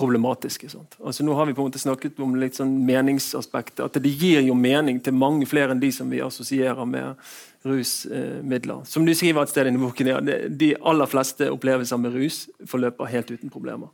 [0.00, 0.68] problematiske.
[1.04, 3.82] Altså Nå har vi på en måte snakket om litt sånn meningsaspektet.
[3.84, 7.20] At det gir jo mening til mange flere enn de som vi assosierer med
[7.66, 8.84] rusmidler.
[8.88, 13.10] Som du skriver et sted i boken, ja, de aller fleste opplevelser med rus forløper
[13.12, 13.90] helt uten problemer.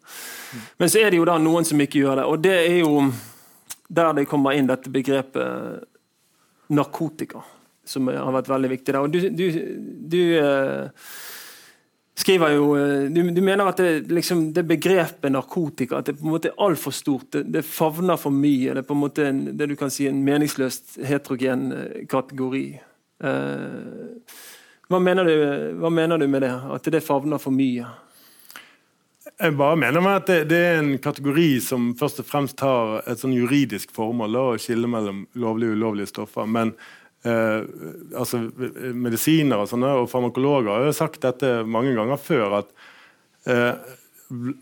[0.78, 2.28] Men så er det jo da noen som ikke gjør det.
[2.30, 3.08] Og det er jo
[3.88, 5.86] der det kommer inn dette begrepet
[6.74, 7.42] narkotika,
[7.86, 9.02] som har vært veldig viktig der.
[9.02, 9.44] Og du, du,
[10.10, 11.10] du eh,
[12.18, 16.26] skriver jo eh, Du, du mener at det, liksom, det, begrepet narkotika at det på
[16.26, 17.30] en måte er altfor stort.
[17.32, 18.74] Det, det, favner for mye.
[18.74, 22.66] Det er på en måte en, det du kan si en meningsløst heterogen eh, kategori.
[23.24, 24.34] Eh,
[24.88, 25.36] hva, mener du,
[25.80, 26.52] hva mener du med det?
[26.76, 27.88] At det favner for mye?
[29.36, 33.02] Jeg bare mener meg at det, det, er en kategori som først og fremst har
[33.10, 36.48] et sånn juridisk formål, å skille mellom lovlige og ulovlige stoffer.
[36.48, 36.72] Men
[37.26, 37.60] eh,
[38.16, 38.46] altså
[38.96, 42.72] Medisiner og, sånne, og farmakologer har jo sagt dette mange ganger før, at
[43.50, 43.96] eh,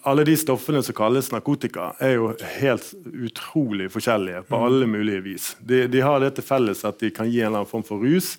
[0.05, 2.90] alle de stoffene som kalles narkotika, er jo helt
[3.29, 4.64] utrolig forskjellige på mm.
[4.66, 5.46] alle mulige vis.
[5.61, 8.05] De, de har det til felles at de kan gi en eller annen form for
[8.05, 8.35] rus,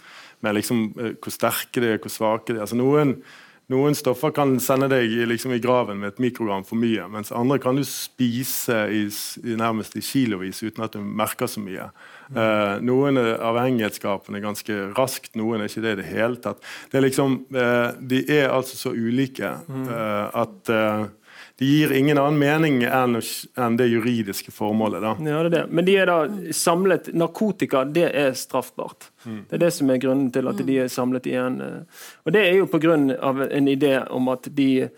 [0.46, 2.66] men liksom, eh, hvor sterke de er, hvor svake de er.
[2.68, 3.18] Altså, noen
[3.74, 7.58] noen stoffer kan sende deg liksom, i graven med et mikrogram for mye, mens andre
[7.62, 9.06] kan du spise i,
[9.42, 11.90] i nærmest i kilovis uten at du merker så mye.
[12.30, 16.62] Uh, noen er avhengighetsskapende ganske raskt, noen er ikke det i det hele tatt.
[16.92, 20.76] Det er liksom, uh, de er altså så ulike uh, at
[21.58, 23.22] de gir ingen annen mening enn,
[23.56, 25.02] enn det juridiske formålet.
[25.02, 25.14] Da.
[25.24, 25.62] Ja, det er det.
[25.72, 26.18] Men de er da
[26.52, 29.08] samlet Narkotika, det er straffbart.
[29.24, 29.46] Mm.
[29.50, 31.62] Det er det som er grunnen til at de er samlet igjen.
[32.26, 32.98] Og det er jo pga.
[33.48, 34.90] en idé om at de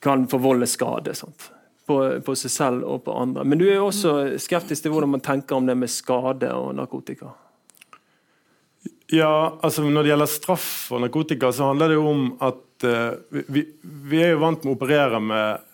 [0.00, 1.14] kan forvolde skade.
[1.14, 1.50] Sant?
[1.86, 3.44] På, på, seg selv og på andre.
[3.44, 6.72] Men du er jo også skeptisk til hvordan man tenker om det med skade og
[6.74, 7.36] narkotika.
[9.14, 13.40] Ja, altså Når det gjelder straff og narkotika, så handler det jo om at uh,
[13.46, 15.66] vi, vi, er jo vant med å operere med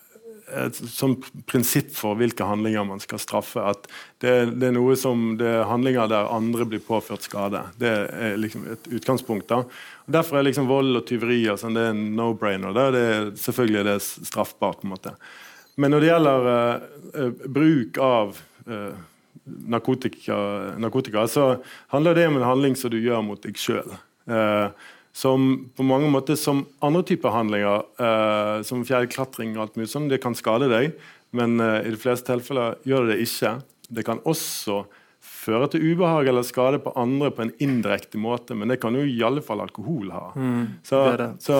[0.53, 3.63] et sånt prinsipp for hvilke handlinger man skal straffe.
[3.63, 3.87] At
[4.21, 7.63] det, det er noe som det er handlinger der andre blir påført skade.
[7.79, 9.47] Det er liksom et utgangspunkt.
[9.49, 9.63] da.
[10.05, 12.75] Og derfor er liksom vold og tyveri og sånn, det er en no-brainer.
[12.75, 14.81] Det er selvfølgelig er straffbart.
[14.81, 15.15] på en måte.
[15.75, 18.37] Men når det gjelder uh, bruk av
[18.69, 19.01] uh,
[19.45, 20.35] narkotika,
[20.79, 21.57] narkotika, så
[21.93, 23.95] handler det om en handling som du gjør mot deg sjøl.
[24.29, 24.67] Eh,
[25.13, 30.09] som på mange måter som andre typer handlinger, eh, som fjellklatring og alt mulig sånn,
[30.09, 30.95] det kan skade deg,
[31.35, 33.53] men eh, i de fleste tilfeller gjør det det ikke.
[33.93, 34.83] Det kan også
[35.43, 39.03] føre til ubehag eller skade på andre på en indirekte måte, men det kan jo
[39.05, 40.25] i alle fall alkohol ha.
[40.35, 41.29] Mm, så, det det.
[41.43, 41.57] Så,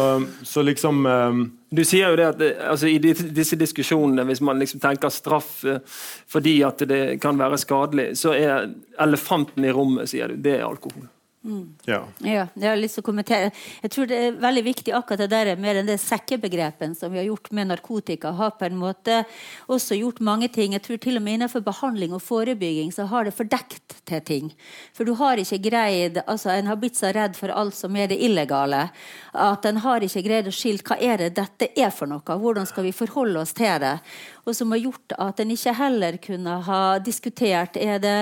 [0.48, 4.62] så, liksom um, Du sier jo det at eh, altså, i disse diskusjonene, hvis man
[4.62, 5.82] liksom tenker straff uh,
[6.30, 8.72] fordi at det kan være skadelig, så er
[9.04, 11.10] elefanten i rommet, sier du, det er alkohol.
[11.44, 11.76] Mm.
[11.86, 12.08] Ja.
[12.20, 12.48] ja.
[12.56, 13.50] Jeg har lyst til å kommentere.
[13.84, 17.28] Jeg tror det er veldig viktig akkurat det der med den sekkebegrepen som vi har
[17.28, 18.32] gjort med narkotika.
[18.38, 19.24] Har på en måte
[19.68, 20.78] også gjort mange ting.
[20.78, 24.54] Jeg tror til og med innenfor behandling og forebygging så har det fordekt til ting.
[24.96, 28.08] For du har ikke greid altså En har blitt så redd for alt som er
[28.12, 28.86] det illegale,
[29.34, 32.22] at en har ikke greid å skille hva er det dette er for noe.
[32.24, 33.98] Hvordan skal vi forholde oss til det?
[34.44, 38.18] og som har gjort at en ikke heller kunne ha diskutert er det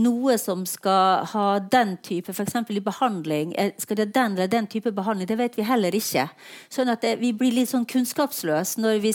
[0.00, 2.56] noe som skal ha den type f.eks.
[2.74, 5.28] i behandling Skal det den eller den type behandling?
[5.28, 6.26] Det vet vi heller ikke.
[6.72, 9.12] Sånn at det, Vi blir litt sånn kunnskapsløse når vi,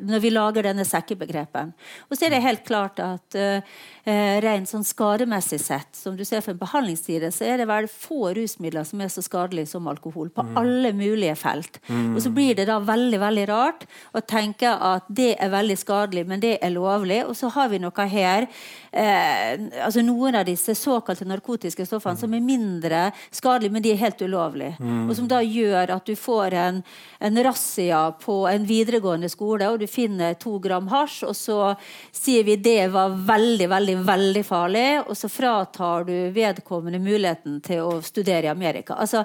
[0.00, 1.74] når vi lager denne sekkebegrepen.
[2.08, 3.60] Og så er det helt klart at uh,
[4.06, 7.88] eh, rent sånn skademessig sett, som du ser for en behandlingstid, så er det vel
[7.90, 10.30] få rusmidler som er så skadelige som alkohol.
[10.34, 10.54] På mm.
[10.60, 11.80] alle mulige felt.
[11.88, 12.14] Mm.
[12.14, 16.26] Og så blir det da veldig veldig rart å tenke at det er veldig skadelig,
[16.30, 17.22] men det er lovlig.
[17.26, 18.46] Og så har vi noe her
[18.92, 22.20] eh, altså Noen av disse såkalte narkotiske stoffene mm.
[22.20, 23.02] som er mindre
[23.34, 24.76] skadelige, men de er helt ulovlige.
[24.78, 25.08] Mm.
[25.08, 26.82] Og som da gjør at du får en,
[27.18, 31.60] en razzia på en videregående skole, og du finner to gram hasj, og så
[32.14, 37.84] sier vi det var veldig, veldig, veldig farlig, og så fratar du vedkommende muligheten til
[37.86, 38.98] å studere i Amerika.
[39.00, 39.24] Altså,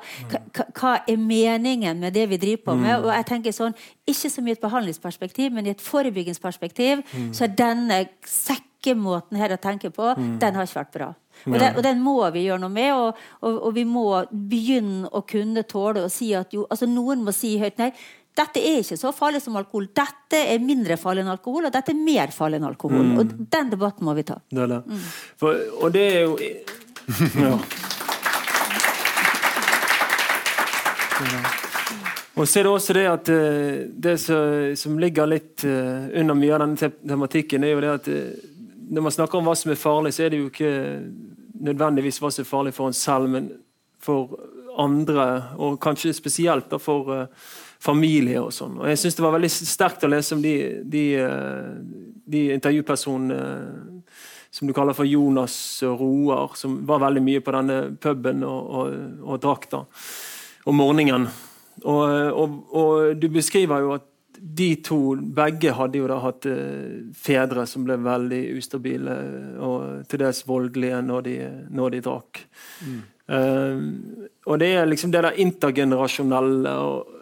[0.78, 2.94] Hva er meningen med det vi driver på med?
[3.00, 3.06] Mm.
[3.06, 3.76] Og jeg tenker sånn,
[4.08, 7.34] Ikke så mye i et behandlingsperspektiv, men i et forebyggingsperspektiv mm.
[7.34, 10.40] så er denne sekkemåten her å tenke på, mm.
[10.40, 11.12] den har ikke vært bra.
[11.46, 15.10] Og den, og den, må vi gjøre noe med, og, og, og, vi må begynne
[15.10, 17.90] å kunne tåle å si at jo, altså Noen må si høyt nei.
[18.32, 19.90] Dette er ikke så farlig som alkohol.
[19.96, 23.04] Dette er mindre farlig enn alkohol, og dette er mer farlig enn alkohol.
[23.10, 23.18] Mm.
[23.20, 24.38] Og Den debatten må vi ta.
[24.50, 24.82] Det det.
[24.88, 25.08] Mm.
[25.42, 26.38] For, og det er jo
[27.44, 27.56] ja.
[32.40, 34.16] Og så er det også det at eh, det
[34.80, 38.46] som ligger litt eh, under mye av denne tematikken, er jo det at eh,
[38.92, 40.72] når man snakker om hva som er farlig, så er det jo ikke
[41.68, 43.52] nødvendigvis hva som er farlig for en selv, men
[44.02, 44.34] for
[44.80, 45.28] andre,
[45.60, 47.28] og kanskje spesielt for
[47.82, 48.78] familie og sånn.
[48.82, 51.72] Og Jeg syns det var veldig sterkt å lese om de, de, uh,
[52.30, 55.56] de intervjupersonene uh, som du kaller for Jonas
[55.88, 59.86] Roar, som var veldig mye på denne puben og, og, og drakk da
[60.68, 61.30] om morgenen.
[61.88, 62.02] Og,
[62.36, 64.08] og, og, du beskriver jo at
[64.42, 66.46] de to, begge hadde jo da hatt
[67.16, 69.16] fedre som ble veldig ustabile
[69.64, 71.36] og til dels voldelige når de,
[71.72, 72.44] når de drakk.
[72.84, 73.00] Mm.
[73.32, 77.21] Um, og det er liksom det der intergenerasjonelle og,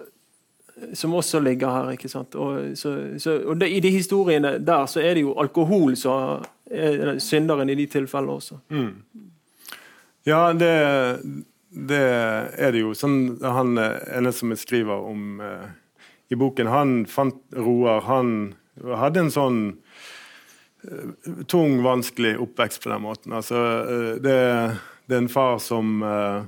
[0.93, 1.91] som også ligger her.
[1.91, 2.35] ikke sant?
[2.35, 6.45] Og, så, så, og det, I de historiene der så er det jo alkohol som
[6.71, 8.59] er synderen i de tilfellene også.
[8.69, 9.29] Mm.
[10.27, 10.73] Ja, det,
[11.69, 12.05] det,
[12.57, 12.93] er det jo.
[12.97, 15.69] Sånn, han ene som skriver om eh,
[16.29, 18.33] i boken, han fant Roar Han
[18.99, 19.59] hadde en sånn
[20.85, 23.35] eh, tung, vanskelig oppvekst på den måten.
[23.35, 24.37] Altså, eh, det,
[25.07, 26.45] det, er en far som uh,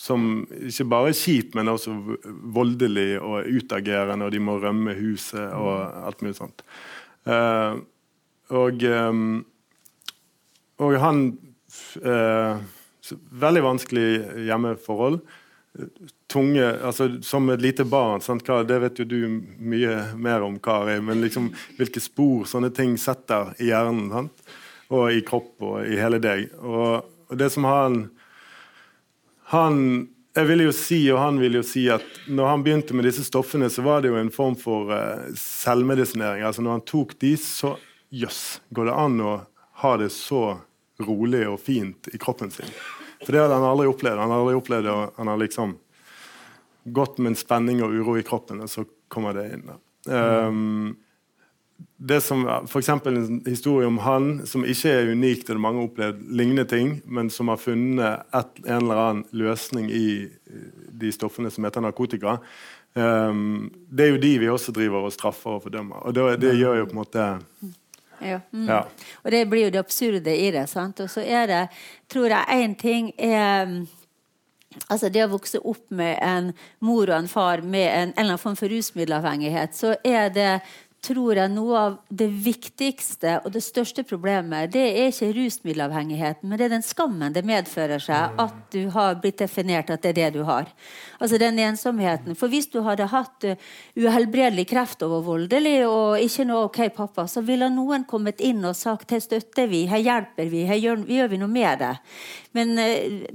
[0.00, 1.92] som ikke bare er kjip, men også
[2.56, 6.64] voldelig og utagerende, og de må rømme huset og alt mulig sånt.
[7.28, 9.44] og, um,
[10.80, 11.24] og han
[13.10, 14.08] Veldig vanskelig
[14.46, 15.20] hjemmeforhold
[16.30, 19.18] tunge altså Som et lite barn, sant, det vet jo du
[19.58, 24.44] mye mer om, Kari, men liksom, hvilke spor sånne ting setter i hjernen sant?
[24.90, 26.48] og i kropp og i hele deg.
[26.66, 28.00] Og, og det som han
[29.50, 33.02] Han jeg vil jo si, og han vil jo si at når han begynte med
[33.08, 36.44] disse stoffene, så var det jo en form for uh, selvmedisinering.
[36.46, 37.72] Altså Når han tok de, så
[38.14, 39.32] jøss, yes, går det an å
[39.82, 40.44] ha det så
[41.02, 42.70] rolig og fint i kroppen sin?
[43.24, 44.22] For det hadde han aldri opplevd.
[44.22, 45.74] Han har aldri opplevd det, han har liksom
[46.94, 49.66] gått med en spenning og uro i kroppen, og så kommer det inn.
[50.06, 50.94] Um,
[52.00, 52.88] det som, F.eks.
[52.88, 56.94] En historie om han som ikke er unik, det er mange har opplevd lignende ting,
[57.04, 60.06] men som har funnet et, en eller annen løsning i
[61.00, 62.38] de stoffene som heter narkotika.
[62.94, 66.00] Um, det er jo de vi også driver og straffer og fordømmer.
[66.08, 67.28] Og det, det gjør jo på en måte
[68.20, 68.40] ja.
[68.50, 68.66] Mm.
[68.68, 68.82] ja.
[69.22, 70.66] Og det blir jo det absurde i det.
[70.68, 71.00] Sant?
[71.00, 71.62] Og så er det,
[72.10, 73.86] tror jeg, én ting er
[74.86, 76.52] Altså Det å vokse opp med en
[76.86, 80.60] mor og en far med en, en eller annen form for rusmiddelavhengighet, så er det
[81.00, 86.60] tror jeg noe av det viktigste og det største problemet det er ikke rusmiddelavhengigheten, men
[86.60, 90.18] det er den skammen det medfører seg at du har blitt definert at det er
[90.18, 90.68] det du har.
[91.18, 92.36] Altså den ensomheten.
[92.36, 97.26] For hvis du hadde hatt uh, uhelbredelig kreft og voldelig og ikke noe OK, pappa,
[97.28, 101.06] så ville noen kommet inn og sagt her støtter vi, her hjelper vi, her gjør,
[101.08, 101.94] gjør vi noe med det.
[102.56, 103.26] Men uh,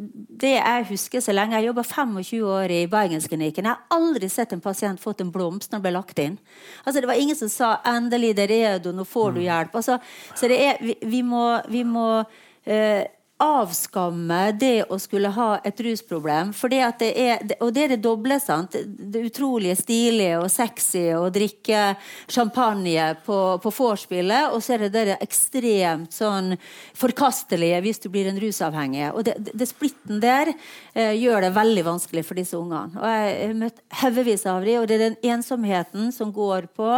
[0.41, 3.67] det jeg husker så lenge Jeg jobba 25 år i Bergensklinikken.
[3.67, 6.39] Jeg har aldri sett en pasient fått en blomst når den ble lagt inn.
[6.83, 9.45] Altså Det var ingen som sa 'endelig, der er redo, nå får du mm.
[9.47, 9.75] hjelp'.
[9.75, 9.99] Altså,
[10.35, 12.23] så det er, vi, vi må, vi må
[12.65, 13.05] eh,
[13.41, 16.53] avskamme det å skulle ha et rusproblem.
[16.55, 18.37] For det at det er, og det er det doble.
[18.39, 18.77] sant?
[18.85, 21.97] Det utrolig stilige og sexy å drikke
[22.31, 26.55] champagne på, på vorspielet, og så er det det ekstremt sånn
[26.95, 29.09] forkastelige hvis du blir en rusavhengig.
[29.11, 32.95] Og det, det splitten der eh, gjør det veldig vanskelig for disse ungene.
[32.95, 36.91] Og Jeg har møtt haugevis av dem, og det er den ensomheten som går på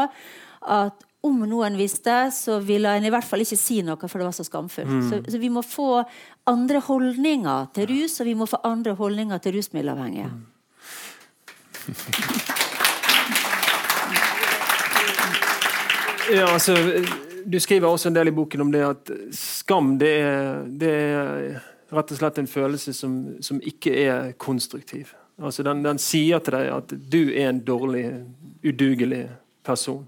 [0.68, 4.28] at om noen visste, så ville en i hvert fall ikke si noe, for det
[4.28, 4.92] var så skamfullt.
[4.92, 5.08] Mm.
[5.10, 6.04] Så, så, vi må få
[6.48, 10.30] andre holdninger til rus, og vi må få andre holdninger til rusmiddelavhengige.
[10.30, 10.46] Mm.
[16.28, 16.76] Ja, altså,
[17.46, 21.62] du skriver også en del i boken om det at skam det er, det er
[21.96, 25.14] rett og slett en følelse som, som ikke er konstruktiv.
[25.40, 28.06] Altså, den, den, sier til deg at du er en dårlig,
[28.66, 29.28] udugelig
[29.64, 30.04] person.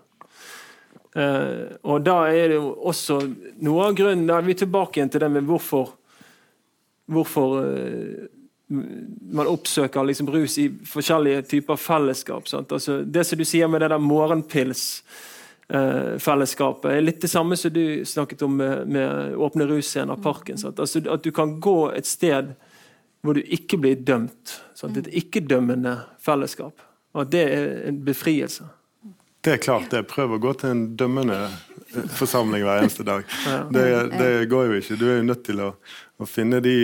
[1.15, 3.15] Eh, og da er det jo også
[3.65, 5.95] noe av grunnen Da er vi tilbake igjen til det med hvorfor
[7.09, 8.27] hvorfor eh,
[8.69, 12.45] man oppsøker liksom rus i forskjellige typer fellesskap.
[12.53, 14.83] Altså, det som du sier med det der morgenpils
[15.73, 16.91] Eh, fellesskapet.
[16.91, 20.57] er Litt det samme som du snakket om med, med Åpne russcener, Parken.
[20.65, 22.55] Altså, at du kan gå et sted
[23.21, 24.55] hvor du ikke blir dømt.
[24.73, 24.97] Sant?
[24.97, 25.93] Et ikke-dømmende
[26.25, 26.81] fellesskap.
[27.13, 28.65] Og at det er en befrielse.
[29.49, 30.03] Det er klart det.
[30.05, 33.23] Prøv å gå til en dømmende eh, forsamling hver eneste dag.
[33.73, 34.97] Det, det går jo ikke.
[34.99, 35.71] Du er jo nødt til å,
[36.21, 36.75] å finne de,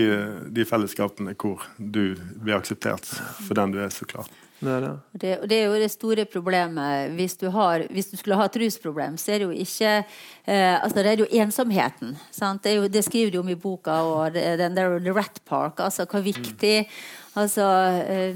[0.49, 3.05] de, fellesskapene hvor du blir akseptert
[3.45, 4.33] for den du er, så klart.
[4.65, 5.19] Det er, det.
[5.21, 7.11] Det, det er jo det store problemet.
[7.17, 10.75] Hvis du, har, hvis du, skulle ha et rusproblem, så er det jo ikke eh,
[10.75, 12.15] altså Det er jo ensomheten.
[12.63, 15.79] Det, er jo, det, skriver du om i boka, og den der The Rat Park.
[15.79, 16.87] altså Hvor viktig
[17.35, 17.65] altså
[18.07, 18.35] eh,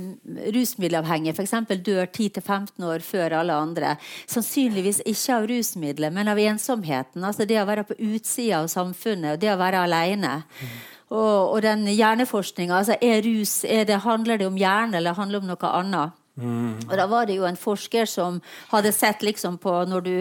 [0.56, 1.54] Rusmiddelavhengige f.eks.
[1.86, 3.96] dør 10-15 år før alle andre.
[4.28, 7.24] Sannsynligvis ikke av rusmidler, men av ensomheten.
[7.24, 10.42] altså Det å være på utsida av samfunnet, og det å være alene.
[10.62, 10.80] Mm.
[11.10, 15.40] Og, og den hjerneforskninga altså er rus, er det, Handler det om hjerne eller handler
[15.40, 16.19] det om noe annet?
[16.40, 16.88] Mm.
[16.88, 18.40] Og Da var det jo en forsker som
[18.72, 20.16] hadde sett liksom på når du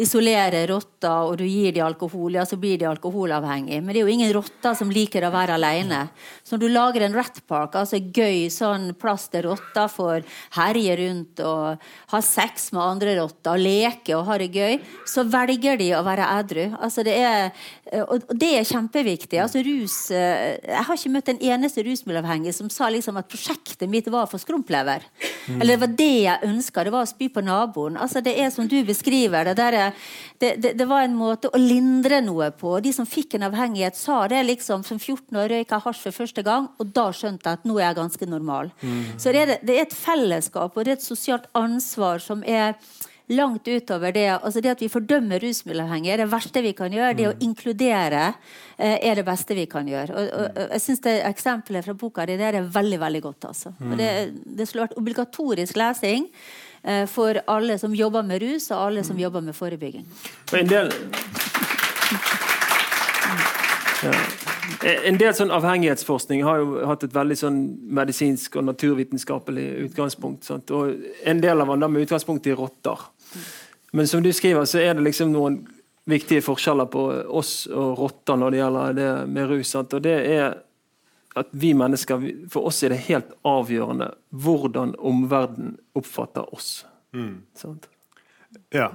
[0.00, 3.82] isolerer rotter og du gir dem alkohol, ja, så blir de alkoholavhengige.
[3.82, 6.06] Men det er jo ingen rotter som liker å være alene.
[6.42, 10.24] Så når du lager en rat park, altså gøy sånn plass der rotter får
[10.56, 11.84] herje rundt og
[12.14, 16.04] ha sex med andre rotter, og leke og ha det gøy, så velger de å
[16.06, 16.64] være edru.
[16.78, 17.66] Altså det er,
[18.04, 19.40] og det er kjempeviktig.
[19.42, 23.90] Altså rus, eh, jeg har ikke møtt en eneste rusmiddelavhengig som sa liksom at prosjektet
[23.90, 25.04] mitt var for skrumplever.
[25.48, 25.60] Mm.
[25.64, 27.96] Eller det var det jeg ønska, det var å spy på naboen.
[27.96, 29.54] Altså Det er som du beskriver det.
[29.56, 29.76] Der,
[30.38, 32.76] det, det, det, var en måte å lindre noe på.
[32.84, 36.44] De som fikk en avhengighet, sa det liksom som 14 år røyka hasj for første
[36.44, 38.70] gang, og da skjønte jeg at nå er jeg ganske normal.
[38.84, 39.00] Mm.
[39.16, 42.76] Så det er, det er et fellesskap og det er et sosialt ansvar som er
[43.26, 44.28] langt utover det.
[44.28, 47.14] altså Det at vi fordømmer rusmiddelavhengige, er det verste vi kan gjøre.
[47.16, 47.44] Det å mm.
[47.46, 48.24] inkludere
[48.76, 50.12] eh, er det beste vi kan gjøre.
[50.14, 53.44] Og, og, jeg synes det Eksempelet fra boka di er veldig veldig godt.
[53.48, 53.74] altså.
[53.80, 54.38] Og det, mm.
[54.58, 56.28] det skulle vært obligatorisk lesing
[56.82, 59.22] eh, for alle som jobber med rus, og alle som mm.
[59.26, 60.06] jobber med forebygging.
[60.52, 60.92] En del,
[64.04, 64.16] ja.
[64.84, 67.58] En del sånn avhengighetsforskning har jo hatt et veldig sånn
[67.96, 70.44] medisinsk og naturvitenskapelig utgangspunkt.
[70.48, 70.72] Sant?
[70.74, 73.00] Og En del av den med utgangspunkt i rotter.
[73.94, 75.60] Men som du skriver, så er det liksom noen
[76.04, 79.74] viktige forskjeller på oss og rotter når det gjelder det med rus.
[79.80, 80.56] Og det er
[81.34, 82.20] at vi mennesker,
[82.50, 86.84] For oss er det helt avgjørende hvordan omverdenen oppfatter oss.
[87.14, 87.42] Mm.
[88.70, 88.92] Ja.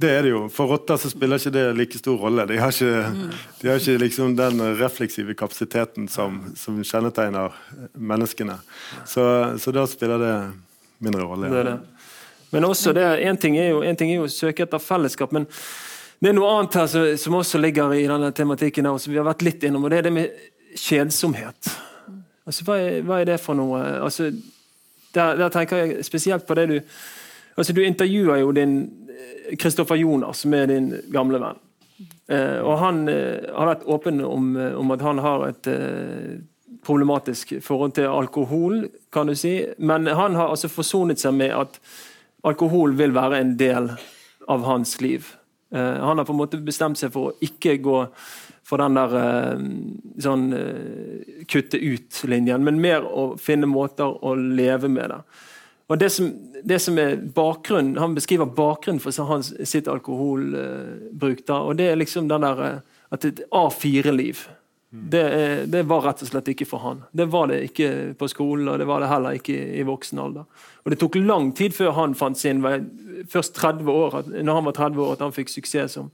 [0.00, 0.46] Det er det jo.
[0.52, 2.46] For rotter så spiller ikke det like stor rolle.
[2.48, 3.28] De har ikke,
[3.60, 7.54] de har ikke liksom den refleksive kapasiteten som, som kjennetegner
[7.94, 8.56] menneskene.
[9.06, 9.24] Så,
[9.60, 10.34] så, da spiller det
[11.04, 11.52] mindre rolle.
[11.52, 11.54] Ja.
[11.54, 11.78] Det det.
[12.52, 15.32] Men også det, en ting, jo, en ting, er jo, å søke etter fellesskap.
[15.32, 15.48] men
[16.22, 19.18] det er noe annet her som, som også ligger i denne tematikken her, som vi
[19.18, 20.44] har vært litt innom, og det er det med
[20.78, 21.70] kjedsomhet.
[22.46, 23.80] Altså, hva, er, hva er det for noe?
[24.02, 24.28] Altså,
[25.14, 26.76] der, der, tenker jeg spesielt på det du
[27.56, 28.76] altså Du intervjuer jo din
[29.60, 31.58] Kristoffer Jonas, som er din gamle venn.
[32.30, 36.38] Eh, og Han eh, har vært åpen om, eh, om, at han har et eh,
[36.86, 39.66] problematisk forhold til alkohol, kan du si.
[39.78, 41.76] Men han har altså forsonet seg med at
[42.48, 43.92] alkohol vil være en del
[44.50, 45.28] av hans liv.
[45.74, 48.02] Eh, han har på en måte bestemt seg for å ikke gå
[48.66, 49.64] for den der eh,
[50.22, 50.50] sånn
[51.50, 55.22] kutte ut-linjen, men mer å finne måter å leve med det.
[55.92, 56.30] Og det som,
[56.64, 61.44] det som er bakgrunnen, Han beskriver bakgrunnen for hans, sitt alkoholbruk.
[61.46, 62.78] Da, og det er liksom den der, eh,
[63.10, 64.48] at et A4-liv.
[64.92, 66.98] Det, det, var rett og slett ikke for han.
[67.16, 70.44] Det var det ikke på skolen, og det var det heller ikke i voksen alder.
[70.84, 72.80] Og Det tok lang tid før han fant sin vei.
[73.30, 76.08] Først 30 år, når han var 30 år, at han fikk suksess som,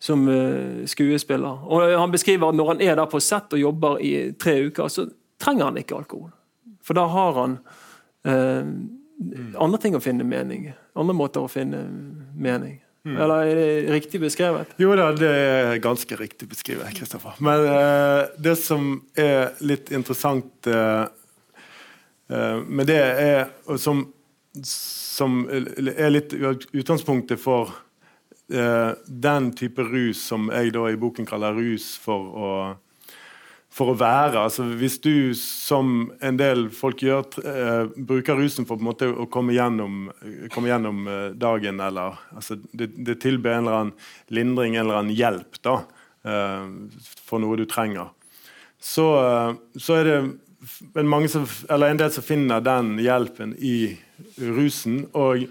[0.00, 1.66] som uh, skuespiller.
[1.68, 4.88] Og Han beskriver at når han er der på sett og jobber i tre uker,
[4.88, 5.04] så
[5.40, 6.30] trenger han ikke alkohol.
[6.82, 7.58] For da har han
[8.24, 8.64] uh,
[9.60, 10.70] andre ting å finne mening.
[10.96, 11.84] Andre måter å finne
[12.32, 12.80] mening.
[13.04, 13.16] Mm.
[13.16, 14.74] Eller er det riktig beskrevet?
[14.80, 16.92] Jo da, det er ganske riktig beskrevet.
[16.96, 17.38] Kristoffer.
[17.40, 21.06] Men eh, det som er litt interessant uh,
[22.32, 24.06] uh, med det, er som,
[24.64, 27.74] som, er litt utgangspunktet for
[28.52, 32.52] eh, den type rus som jeg da i boken kaller rus for å
[33.70, 34.34] for å være.
[34.42, 39.54] Altså, hvis du, som en del folk gjør, eh, bruker rusen for en å komme
[39.54, 40.08] gjennom,
[40.50, 43.94] komme gjennom eh, dagen, eller altså, det, det tilbyr en eller annen
[44.34, 45.76] lindring, en eller annen hjelp da,
[46.26, 46.66] eh,
[47.22, 48.10] for noe du trenger,
[48.82, 50.18] så, eh, så er det
[50.94, 53.96] en, som, en, del som finner den hjelpen i
[54.36, 55.06] rusen.
[55.12, 55.46] og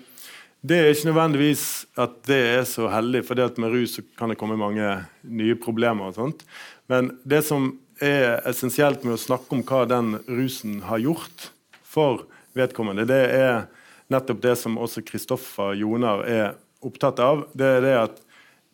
[0.62, 1.66] det er ikke nødvendigvis
[1.98, 6.12] at det er så heldig, for med rus kan det komme mange nye problemer.
[6.12, 6.44] og sånt.
[6.88, 11.52] Men det som er essensielt med å snakke om hva den rusen har gjort
[11.84, 13.68] for vedkommende, det er
[14.12, 17.48] nettopp det som også Kristoffer Jonar er opptatt av.
[17.54, 18.22] Det er det at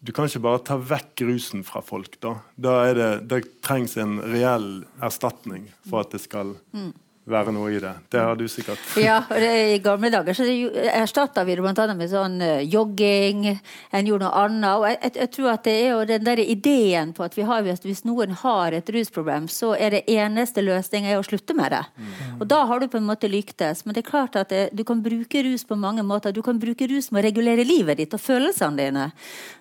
[0.05, 2.19] du kan ikke bare ta vekk rusen fra folk.
[2.21, 6.93] Da, da det, det trengs en reell erstatning for at det skal mm
[7.25, 7.91] være noe i det.
[8.13, 8.81] Det har du sikkert.
[9.05, 11.85] Ja, det, I gamle dager så erstatta vi det bl.a.
[11.97, 13.47] med sånn uh, jogging.
[13.91, 14.69] En gjorde noe annet.
[14.75, 17.45] og jeg, jeg, jeg, tror at det er jo den der ideen på at vi
[17.49, 21.81] har, hvis noen har et rusproblem, så er det eneste løsningen å slutte med det.
[21.97, 22.13] Mm.
[22.39, 23.85] Og Da har du på en måte lyktes.
[23.85, 26.35] Men det er klart at det, du kan bruke rus på mange måter.
[26.35, 29.09] Du kan bruke rus med å regulere livet ditt og følelsene dine.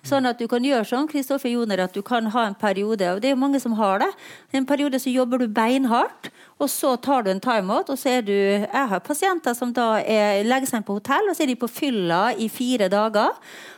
[0.05, 3.21] Sånn at du kan gjøre sånn Kristoffer Joner, at du kan ha en periode, og
[3.23, 4.11] det er jo mange som har det,
[4.53, 6.29] en periode så jobber du beinhardt.
[6.55, 9.99] Og så tar du en timeout, og så er du Jeg har pasienter som da
[9.99, 13.35] er, legger seg på hotell, og så er de på fylla i fire dager.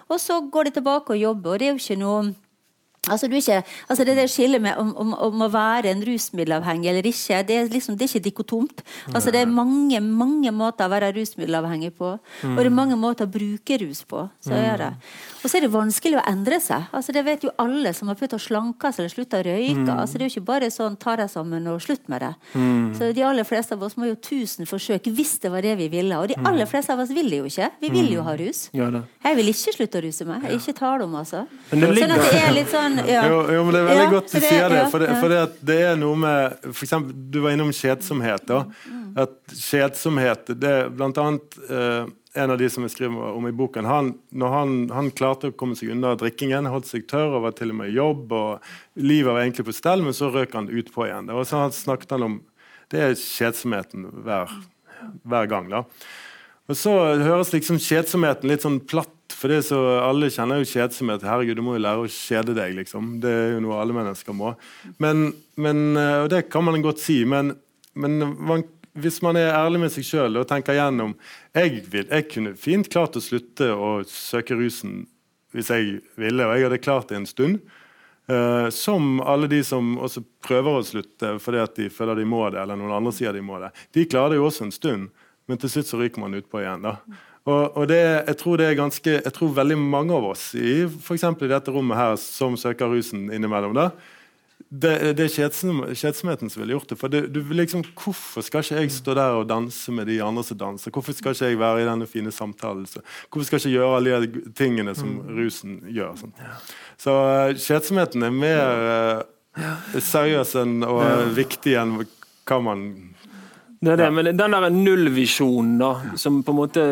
[0.07, 1.51] Og så går de tilbake og jobber.
[1.55, 2.33] og det er jo ikke noe
[3.09, 7.07] Altså, ikke, altså det der skillet med om, om, om, å være en rusmiddelavhengig eller
[7.09, 8.83] ikke, det er, liksom, det er ikke dikotomt.
[9.13, 12.13] Altså, det er mange mange måter å være rusmiddelavhengig på.
[12.17, 14.27] Og det er mange måter å bruke rus på.
[14.43, 14.91] Så er det.
[15.43, 16.87] Og så er det vanskelig å endre seg.
[16.95, 19.95] Altså, det vet jo alle som har prøvd å slanke seg eller slutte å røyke.
[19.95, 22.33] Altså, det er jo ikke bare sånn ta deg sammen og slutt med det.
[22.97, 25.89] Så De aller fleste av oss må jo tusen forsøk hvis det var det vi
[25.93, 26.17] ville.
[26.19, 27.69] Og de aller fleste av oss vil det jo ikke.
[27.81, 28.67] Vi vil jo ha rus.
[28.73, 30.47] Jeg vil ikke slutte å ruse meg.
[30.47, 31.45] Jeg ikke tale om, altså.
[31.71, 33.23] Sånn at det er litt sånn ja.
[33.29, 34.83] jo, jo, men det er veldig ja, godt du sier det.
[34.91, 38.47] For, det, for det, det, er noe med for eksempel, Du var innom kjedsomhet.
[38.49, 38.63] da,
[39.17, 43.53] at Kjedsomhet det er blant annet eh, en av de som jeg skriver om i
[43.55, 47.47] boken, han, når han, han, klarte å komme seg unna drikkingen, holdt seg tørr og
[47.47, 50.53] var til og med i jobb, og livet var egentlig på stell, men så røk
[50.57, 51.31] han utpå igjen.
[51.33, 52.39] Og så snakket han om
[52.87, 54.51] Det er kjedsomheten hver,
[55.27, 55.65] hver gang.
[55.73, 55.81] da.
[56.71, 61.25] Og så høres liksom kjedsomheten litt sånn platt for det så Alle kjenner jo kjedsomhet.
[61.27, 63.17] Herregud, du må jo lære å kjede deg, liksom.
[63.21, 64.55] Det er jo noe alle mennesker må.
[65.03, 65.29] Men,
[65.61, 67.53] men, eh, og det kan man godt si, men,
[67.93, 68.65] men man,
[68.97, 71.13] hvis man er ærlig med seg sjøl og tenker gjennom
[71.53, 75.03] jeg, jeg kunne fint klart å slutte å søke rusen
[75.55, 77.61] hvis jeg ville, og jeg hadde klart det en stund.
[78.27, 82.41] Uh, som alle de som også prøver å slutte fordi at de føler de må
[82.51, 83.71] det, eller noen andre sier de må det.
[83.95, 85.07] De klarer det jo også en stund,
[85.47, 86.83] men til slutt så ryker man utpå igjen.
[86.83, 86.97] da.
[87.47, 90.83] Og, og det, jeg, tror det er ganske, jeg tror veldig mange av oss i
[90.83, 93.91] i dette rommet her som søker rusen innimellom, da,
[94.67, 96.97] det, det er kjedsomheten som ville gjort det.
[96.99, 100.43] For det, du, liksom, Hvorfor skal ikke jeg stå der og danse med de andre
[100.43, 100.91] som danser?
[100.91, 102.83] Hvorfor skal ikke jeg være i denne fine samtalen?
[103.31, 105.33] Hvorfor skal jeg ikke gjøre alle de tingene som mm.
[105.39, 106.17] rusen gjør?
[106.19, 106.35] Sånn.
[106.99, 109.23] Så uh, kjedsomheten er mer
[109.55, 112.01] uh, seriøs enn, og viktig enn
[112.47, 112.89] hva man
[113.79, 116.83] det er det, men den der nullvisjonen, da, som på en måte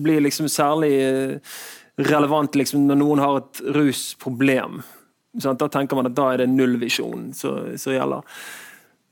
[0.00, 1.58] blir liksom særlig eh,
[2.00, 4.80] relevant liksom, når noen har et rusproblem.
[5.36, 8.24] Sånn, da tenker man at da er det nullvisjonen som gjelder.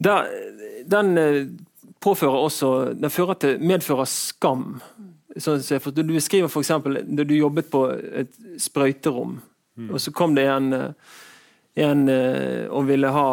[0.02, 0.32] Der,
[0.88, 1.42] den eh,
[2.00, 3.12] påfører også Den
[3.42, 4.80] til, medfører skam.
[5.36, 5.60] Sånn,
[5.92, 6.72] du beskriver f.eks.
[7.04, 9.38] da du jobbet på et sprøyterom,
[9.76, 9.90] mm.
[9.92, 10.72] og så kom det en
[11.78, 13.28] en eh, og ville ha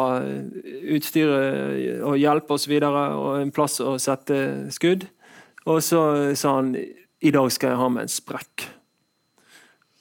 [0.96, 2.76] utstyret og hjelp osv.
[2.78, 4.38] Og, og en plass å sette
[4.74, 5.08] skudd.
[5.66, 6.00] Og så
[6.38, 8.68] sa han i dag skal jeg ha med en sprekk.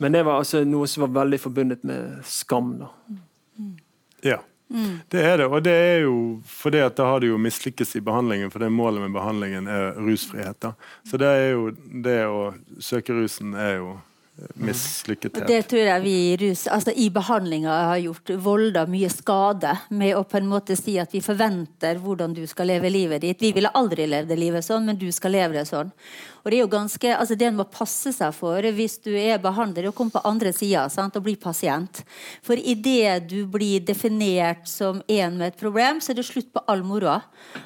[0.03, 2.75] Men det var altså noe som var veldig forbundet med skam.
[2.81, 2.91] da.
[4.25, 4.41] Ja.
[5.11, 8.01] Det er det, og det er jo fordi at da har du jo mislykkes i
[8.03, 10.57] behandlingen, for det målet med behandlingen er rusfrihet.
[10.59, 10.73] da.
[11.05, 11.69] Så det er jo
[12.03, 12.41] det å
[12.81, 13.93] søke rusen er jo
[14.53, 15.47] mislykkethet.
[15.47, 20.15] Det tror jeg vi i rus, altså i behandlinga har gjort volda mye skade med
[20.17, 23.41] å på en måte si at vi forventer hvordan du skal leve livet ditt.
[23.41, 25.93] Vi ville aldri levd det livet sånn, men du skal leve det sånn.
[26.45, 29.41] Og Det er jo ganske, altså det en må passe seg for hvis du er
[29.41, 32.03] behandler og kommer på andre sida og blir pasient.
[32.45, 36.61] For idet du blir definert som en med et problem, så er det slutt på
[36.69, 37.17] all moroa.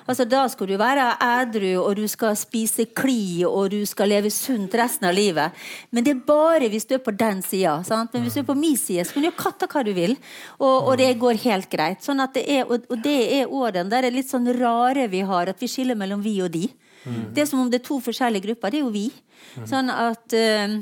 [0.07, 4.31] Altså, da skal du være ædru, og du skal spise kli, og du skal leve
[4.31, 5.51] sunt resten av livet.
[5.91, 7.81] Men det er bare hvis du er på den sida.
[8.13, 10.15] Men hvis du er på min side, så kan du jo katta hva du vil.
[10.57, 11.99] Og, og, det går helt greit.
[12.05, 15.27] Sånn at det er, og, og det er òg den der litt sånn rare vi
[15.27, 16.69] har, at vi skiller mellom vi og de.
[17.05, 17.33] Mm.
[17.33, 18.68] Det er som om det er to forskjellige grupper.
[18.71, 19.09] Det er jo vi.
[19.57, 19.67] Mm.
[19.69, 20.79] Sånn at uh,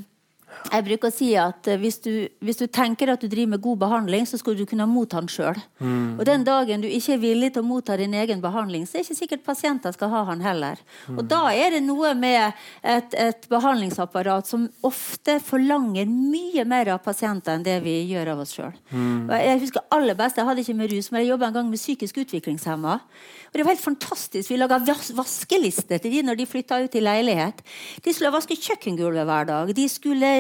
[0.72, 2.12] Jeg bruker å si at eh, hvis du,
[2.44, 5.30] hvis du, tenker at du driver med god behandling, så skal du kunne motta den
[5.32, 5.60] sjøl.
[5.80, 6.18] Mm.
[6.18, 9.04] Og den dagen du ikke er villig til å motta din egen behandling, så er
[9.04, 10.82] det ikke sikkert pasienter skal ha han heller.
[11.06, 11.20] Mm.
[11.20, 17.04] Og da er det noe med et, et, behandlingsapparat som ofte forlanger mye mer av
[17.06, 18.76] pasienter enn det vi gjør av oss sjøl.
[18.90, 19.30] Mm.
[19.38, 21.84] Jeg husker aller best, jeg hadde ikke med rus, men jeg jobba en gang med
[21.84, 23.00] psykisk utviklingshemma.
[23.48, 24.52] Og det var helt fantastisk.
[24.52, 27.64] Vi laga vaskeliste til de når de flytta ut i leilighet.
[28.04, 29.74] De skulle vaske kjøkkengulvet hver dag.
[29.78, 30.32] De skulle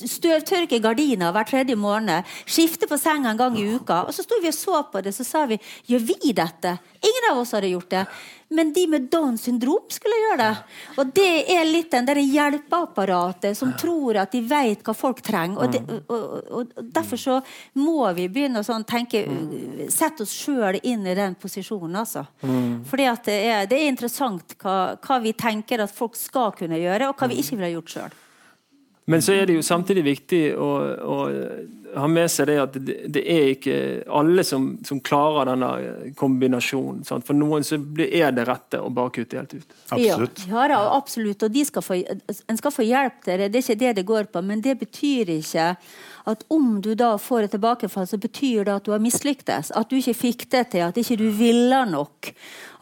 [0.00, 2.26] støvtørke gardiner hver tredje måned.
[2.46, 4.02] Skifte på senga en gang i uka.
[4.06, 6.76] Og så sto vi og så på det, så sa vi gjør vi dette?
[7.00, 8.04] Ingen av oss hadde gjort det.
[8.52, 10.54] Men de med Downs syndrom skulle gjøre det.
[10.98, 15.60] Og det er litt den der hjelpeapparatet som tror at de vet hva folk trenger.
[15.62, 16.00] Og, det, mm.
[16.10, 16.24] og,
[16.58, 17.36] og, og Derfor så
[17.78, 19.86] må vi begynne å sånn tenke mm.
[19.94, 22.24] Sette oss sjøl inn i den posisjonen, altså.
[22.42, 22.82] Mm.
[22.90, 26.80] Fordi at det er, det er interessant hva, hva, vi tenker at folk skal kunne
[26.80, 28.18] gjøre, og hva vi ikke ville gjort sjøl.
[29.10, 30.70] Men så er det jo samtidig viktig å,
[31.02, 31.16] å
[31.98, 33.76] ha med seg det at det, det er ikke
[34.20, 35.70] alle som, som klarer denne
[36.18, 37.02] kombinasjonen.
[37.08, 37.26] Sant?
[37.26, 39.74] For noen så er det rette å bare kutte helt ut.
[39.96, 40.44] Absolutt.
[40.50, 41.42] Ja, ja absolutt.
[41.46, 43.50] Og skal få, en skal få hjelp til det.
[43.50, 44.44] Det er ikke det det går på.
[44.46, 45.72] Men det betyr ikke
[46.24, 49.70] at om du da får et tilbakefall, så betyr det at du har mislyktes.
[49.76, 52.32] At du ikke fikk det til, at ikke du ville nok.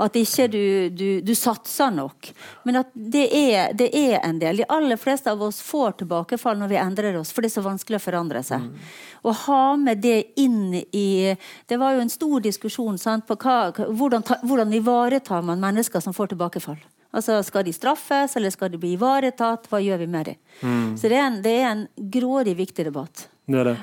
[0.03, 0.65] At ikke du,
[0.95, 2.31] du, du satsa nok.
[2.67, 4.63] Men at det er, det er, en del.
[4.63, 7.67] De aller fleste av oss får tilbakefall når vi endrer oss, for det er så
[7.67, 8.67] vanskelig å forandre seg.
[8.67, 8.93] Mm.
[9.23, 11.35] Å ha med det inn i
[11.67, 16.15] Det var jo en stor diskusjon sant, på hva, hvordan, hvordan ivaretar man mennesker som
[16.15, 16.79] får tilbakefall.
[17.19, 19.67] Altså, Skal de straffes, eller skal de bli ivaretatt?
[19.71, 20.39] Hva gjør vi med dem?
[20.63, 20.97] Mm.
[20.99, 23.27] Så det er, en, det er en grådig viktig debatt.
[23.49, 23.77] Det er det.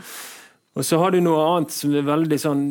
[0.76, 2.66] Og så har du noe annet som er veldig sånn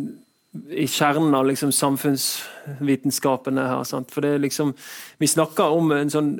[0.70, 3.84] i kjernen av liksom samfunnsvitenskapene her.
[3.88, 4.12] Sant?
[4.14, 4.74] For det er liksom
[5.18, 6.34] Vi snakker om en sånn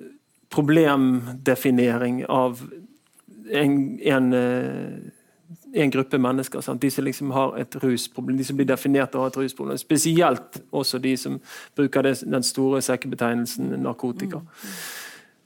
[0.55, 2.61] problemdefinering av
[3.51, 4.93] en, en eh,
[5.75, 6.61] en gruppe mennesker.
[6.61, 6.83] Sant?
[6.83, 9.79] De som liksom har et rusproblem, de som blir definert av å ha et rusproblem.
[9.81, 11.41] Spesielt også de som
[11.77, 14.43] bruker det, den store sekkebetegnelsen narkotika.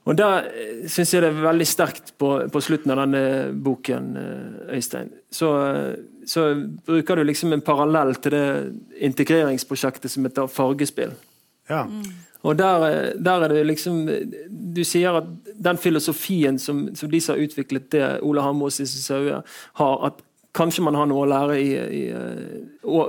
[0.09, 3.22] Og Der eh, syns jeg det er veldig sterkt på, på, slutten av denne
[3.64, 5.11] boken, eh, Øystein.
[5.31, 5.51] Så,
[6.26, 6.49] så,
[6.87, 8.47] bruker du liksom en parallell til det
[9.11, 11.12] integreringsprosjektet som heter Fargespill.
[11.68, 11.85] Ja.
[12.47, 14.07] Og der, eh, der, er det liksom
[14.76, 15.26] Du sier at
[15.59, 19.32] den filosofien som, som de som har utviklet det, Ole Hamre og Sissel
[19.80, 20.22] har, at
[20.55, 22.05] kanskje man har noe å lære i, i,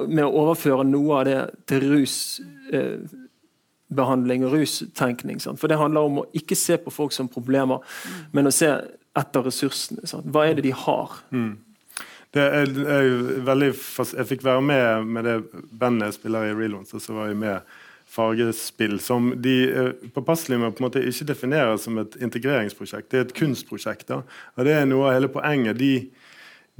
[0.10, 2.18] med å overføre noe av det til rus
[3.90, 5.40] behandling og rustenkning.
[5.42, 5.60] Sant?
[5.62, 7.82] For det handler om å ikke se på folk som problemer,
[8.36, 8.70] men å se
[9.18, 10.06] etter ressursene.
[10.10, 10.30] Sant?
[10.30, 11.18] Hva er det de har?
[11.34, 11.58] Mm.
[12.30, 13.08] Det er, er
[13.48, 14.14] veldig fast.
[14.18, 15.38] Jeg fikk være med med det
[15.74, 17.79] bandet jeg spiller i Reloans, og så var jeg med
[18.10, 23.12] fargespill, som de eh, påpasselig med på en måte ikke definerer som et integreringsprosjekt.
[23.12, 24.08] Det er et kunstprosjekt.
[24.10, 24.24] da,
[24.56, 25.78] og Det er noe av hele poenget.
[25.78, 26.10] de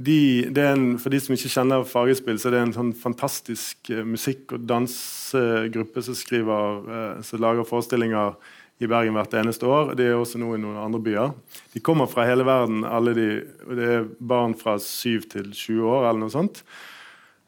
[0.00, 4.00] de, en, for de som ikke kjenner Fargespill, så er det en sånn fantastisk uh,
[4.00, 6.14] musikk- og dansegruppe som,
[6.48, 8.38] uh, som lager forestillinger
[8.80, 9.92] i Bergen hvert eneste år.
[9.98, 11.34] Det er også noe i noen andre byer.
[11.74, 12.80] De kommer fra hele verden.
[12.88, 13.28] alle de,
[13.76, 16.62] Det er barn fra 7 til 20 år eller noe sånt.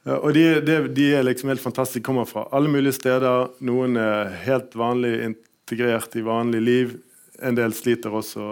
[0.04, 2.04] Og de, de, de, er liksom helt fantastiske.
[2.06, 3.52] Kommer fra alle mulige steder.
[3.62, 6.96] Noen er helt vanlig integrert i vanlig liv.
[7.42, 8.48] En del sliter også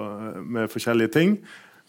[0.47, 1.35] med forskjellige ting.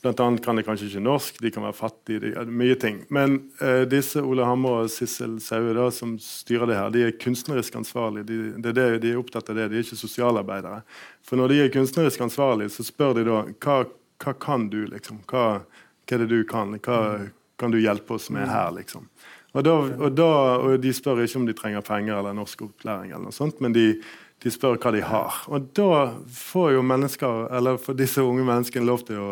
[0.02, 2.22] Blant annet kan de kanskje ikke norsk, de kan være fattige.
[2.24, 3.04] De, mye ting.
[3.14, 7.78] Men eh, disse Ole Hammer og Sissel Saue som styrer det her, de er kunstnerisk
[7.78, 8.26] ansvarlige.
[8.32, 10.82] De, det er det, de er opptatt av det, de er ikke sosialarbeidere.
[11.28, 13.78] For når de er kunstnerisk ansvarlige, så spør de da hva,
[14.26, 15.22] hva kan du, liksom?
[15.30, 16.74] Hva, hva, er det du kan?
[16.82, 16.98] Hva
[17.62, 19.06] kan du hjelpe oss med her, liksom?
[19.52, 20.32] Og, da, og, da,
[20.64, 23.88] og de spør ikke om de trenger penger eller norskopplæring, eller noe sånt, men de,
[24.44, 25.42] de spør hva de har.
[25.52, 29.32] Og da får jo mennesker, eller for disse unge menneskene lov til å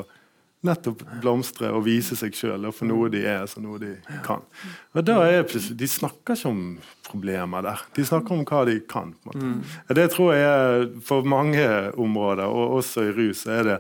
[0.68, 3.94] nettopp blomstre og vise seg sjøl for noe de er, så noe de
[4.26, 4.44] kan.
[4.92, 6.64] Og da er De snakker ikke om
[7.08, 9.16] problemer der, de snakker om hva de kan.
[9.32, 9.64] Mm.
[9.96, 11.64] Det tror jeg for mange
[11.96, 13.80] områder, og også i rus, er det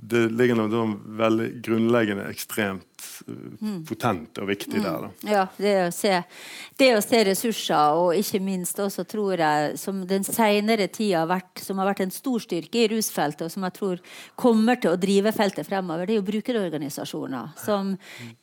[0.00, 0.84] det ligger noe
[1.20, 2.86] veldig grunnleggende ekstremt.
[3.88, 4.84] Potent og viktig mm.
[4.84, 5.04] der.
[5.04, 5.30] Da.
[5.30, 6.12] Ja, det å, se,
[6.80, 11.30] det å, se, ressurser, og ikke minst også, tror jeg, som den senere tida har
[11.30, 14.02] vært, som har vært en stor styrke i rusfeltet, og som jeg tror
[14.40, 17.92] kommer til å drive feltet fremover, det er jo brukerorganisasjoner som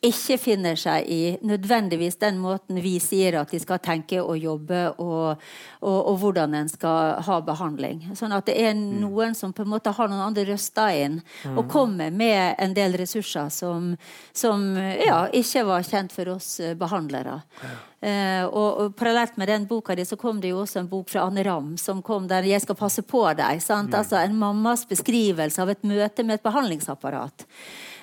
[0.06, 4.84] ikke finner seg i nødvendigvis den måten vi sier at de skal tenke og jobbe,
[4.98, 5.42] og,
[5.82, 8.04] og, og hvordan en skal ha behandling.
[8.18, 8.86] Sånn at det er mm.
[9.02, 11.20] noen som på en måte har noen andre røster inn
[11.54, 11.70] og mm.
[11.72, 13.94] kommer med en del ressurser som,
[14.36, 17.42] som ja, ikke var kjent for oss behandlere.
[17.58, 17.86] behandlere.
[17.98, 21.10] Eh, og, og, Parallelt med den boka di så kom det jo også en bok
[21.10, 23.62] fra Anne Ram som kom der 'Jeg skal passe på deg'.
[23.62, 23.90] Sant?
[23.90, 24.00] Mm.
[24.00, 27.46] Altså En mammas beskrivelse av et møte med et behandlingsapparat.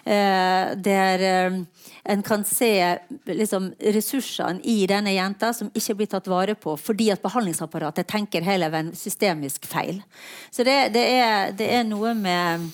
[0.04, 1.60] Eh, der eh,
[2.04, 7.10] en kan se liksom, ressursene i denne jenta som ikke blir tatt vare på fordi
[7.10, 10.02] at behandlingsapparatet tenker hele veien systemisk feil.
[10.50, 12.68] Så det, det, er, det er noe med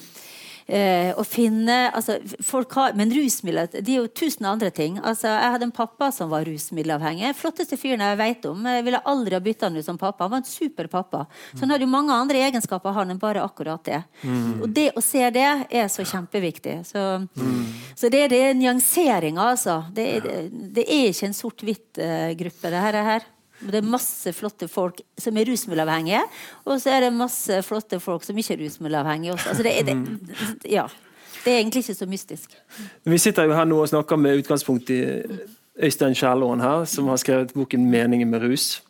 [0.71, 4.99] eh, å finne altså, folk har, Men rusmidler det er jo tusen andre ting.
[5.03, 7.33] Altså, jeg hadde en pappa som var rusmiddelavhengig.
[7.39, 8.69] Flotteste fyren jeg vet om.
[8.77, 10.27] Jeg ville aldri ha bytta han ut som pappa.
[10.27, 11.25] Han var en super pappa.
[11.53, 14.03] Så han hadde jo mange andre egenskaper han enn bare akkurat det.
[14.23, 14.63] Mm.
[14.63, 16.81] Og det å se det er så kjempeviktig.
[16.89, 17.05] Så,
[17.35, 17.67] mm.
[17.99, 19.81] så det, det er nyanseringa, altså.
[19.95, 20.39] Det, det,
[20.79, 23.29] det, er ikke en sort-hvitt-gruppe, uh, det her.
[23.61, 26.23] Det er masse flotte folk som er rusmiddelavhengige,
[26.65, 29.49] og så er det masse flotte folk som ikke er rusmiddelavhengige også.
[29.53, 30.21] Altså det, er, det, mm.
[30.65, 30.87] ja.
[31.45, 32.57] det, er egentlig ikke så mystisk.
[33.05, 35.03] Vi sitter jo her nå og snakker med utgangspunkt i
[35.81, 38.81] Øystein Kjærlån her, som har skrevet boken 'Meningen med rus'.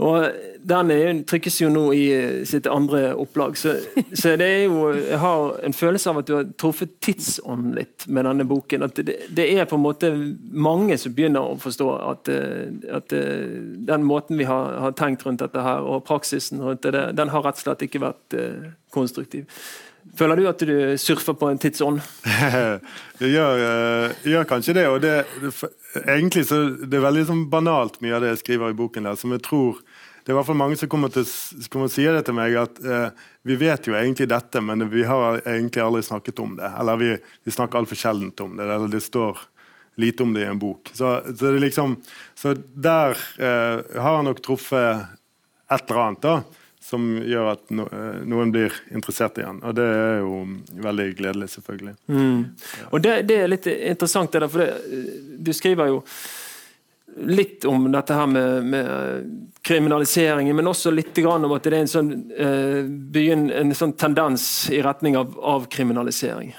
[0.00, 0.30] Og
[0.70, 3.56] Den er, trykkes jo nå i eh, sitt andre opplag.
[3.56, 3.78] Så,
[4.12, 8.04] så, det er jo Jeg har en følelse av at du har truffet tidsånden litt
[8.06, 8.84] med denne boken.
[8.84, 10.12] At det, det, er på en måte
[10.52, 13.56] mange som begynner å forstå at, eh, at eh,
[13.88, 17.46] den måten vi har, har, tenkt rundt dette her, og praksisen rundt det, den har
[17.46, 18.36] rett og slett ikke vært
[18.92, 19.48] konstruktiv.
[20.16, 22.00] Føler du at du surfer på en tidsånd?
[23.20, 23.64] jeg gjør,
[24.26, 24.86] gjør, kanskje det.
[24.88, 25.24] og det,
[26.04, 29.18] Egentlig så det er veldig sånn banalt mye av det jeg skriver i boken, der,
[29.20, 29.80] som jeg tror
[30.24, 32.80] det er i hvert fall mange som kommer til å si det til meg, at
[32.84, 33.08] eh,
[33.48, 36.68] vi vet jo egentlig dette, men vi har egentlig aldri snakket om det.
[36.80, 37.14] Eller vi,
[37.46, 39.40] vi snakker altfor sjeldent om det, eller det står
[40.00, 40.90] lite om det i en bok.
[40.92, 41.96] Så, så, liksom,
[42.34, 45.06] så der eh, har han nok truffet
[45.70, 46.36] et eller annet da,
[46.90, 49.60] som gjør at no, eh, noen blir interessert igjen.
[49.64, 50.38] Og det er jo
[50.86, 51.96] veldig gledelig, selvfølgelig.
[52.10, 52.44] Mm.
[52.90, 55.10] Og det, det, er litt interessant, det der, for det,
[55.40, 56.00] du skriver jo
[57.20, 61.92] litt om dette her med, med kriminaliseringen, men også litt om at det er en
[61.92, 66.54] sånn, eh, begyn, en sånn tendens i retning av avkriminalisering.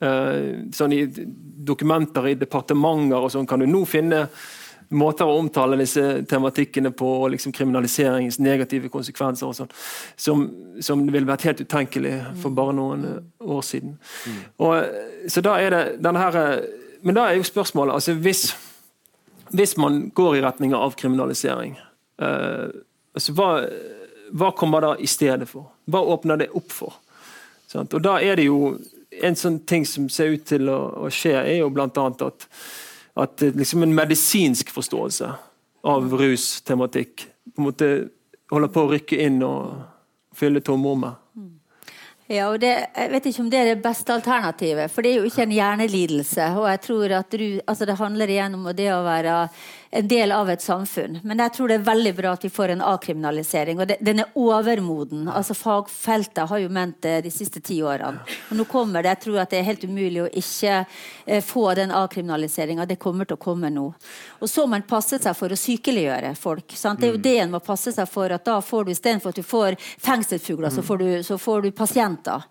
[0.00, 1.06] Eh, sånn I
[1.64, 4.26] dokumenter i departementer og sånn kan du nå finne
[4.94, 9.72] måter å omtale disse tematikkene på, og liksom kriminaliseringens negative konsekvenser og sånn,
[10.16, 10.44] som,
[10.84, 13.06] som ville vært helt utenkelig for bare noen
[13.40, 13.96] år siden.
[14.28, 14.42] Mm.
[14.66, 16.62] Og, så da er det denne her,
[17.04, 18.46] Men da er jo spørsmålet altså hvis
[19.54, 21.76] hvis man går i retning av avkriminalisering,
[22.22, 22.74] eh,
[23.14, 23.48] altså hva,
[24.34, 25.70] hva, kommer da i stedet for?
[25.90, 26.96] Hva åpner det opp for?
[27.70, 27.94] Sant?
[27.94, 28.76] Og da er det jo
[29.14, 31.86] En sånn ting som ser ut til å, å skje, er jo bl.a.
[31.86, 32.46] at,
[33.22, 35.28] at liksom en medisinsk forståelse
[35.86, 37.22] av rustematikk
[37.54, 37.90] på en måte
[38.50, 39.84] holder på å rykke inn og
[40.34, 41.14] fylle tomrommet.
[42.24, 45.18] Ja, og det, jeg vet ikke om det er det beste alternativet, for det er
[45.20, 46.46] jo ikke en hjernelidelse.
[46.56, 49.48] og jeg tror at du, altså Det handler igjen om det å være
[49.94, 51.20] en del av et samfunn.
[51.22, 53.78] Men jeg tror det er veldig bra at vi får en avkriminalisering.
[53.78, 55.28] Og det, den er overmoden.
[55.28, 58.24] altså Fagfeltet har jo ment det de siste ti årene.
[58.50, 59.12] Og nå kommer det.
[59.12, 62.88] Jeg tror at det er helt umulig å ikke eh, få den avkriminaliseringa.
[62.90, 63.84] Det kommer til å komme nå.
[64.40, 66.74] Og så må man passe seg for å sykeliggjøre folk.
[66.74, 66.98] Sant?
[66.98, 67.24] Det er jo mm.
[67.28, 68.34] det en må passe seg for.
[68.34, 71.70] at da får du Istedenfor at du får fengselsfugler, så, får du, så får du
[71.70, 72.42] pasienter.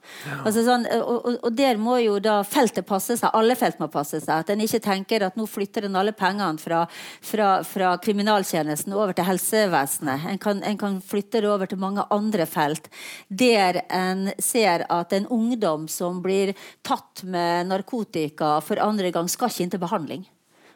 [0.45, 3.35] Altså sånn, og, og, og, der må jo da feltet passe seg.
[3.35, 4.33] Alle felt må passe seg.
[4.39, 6.85] At en ikke tenker at nå flytter en alle pengene fra
[7.33, 10.27] fra, fra kriminaltjenesten over til helsevesenet.
[10.29, 12.89] En kan, en kan, flytte det over til mange andre felt.
[13.27, 16.53] Der en ser at en ungdom som blir
[16.85, 20.27] tatt med narkotika for andre gang, skal ikke inn til behandling.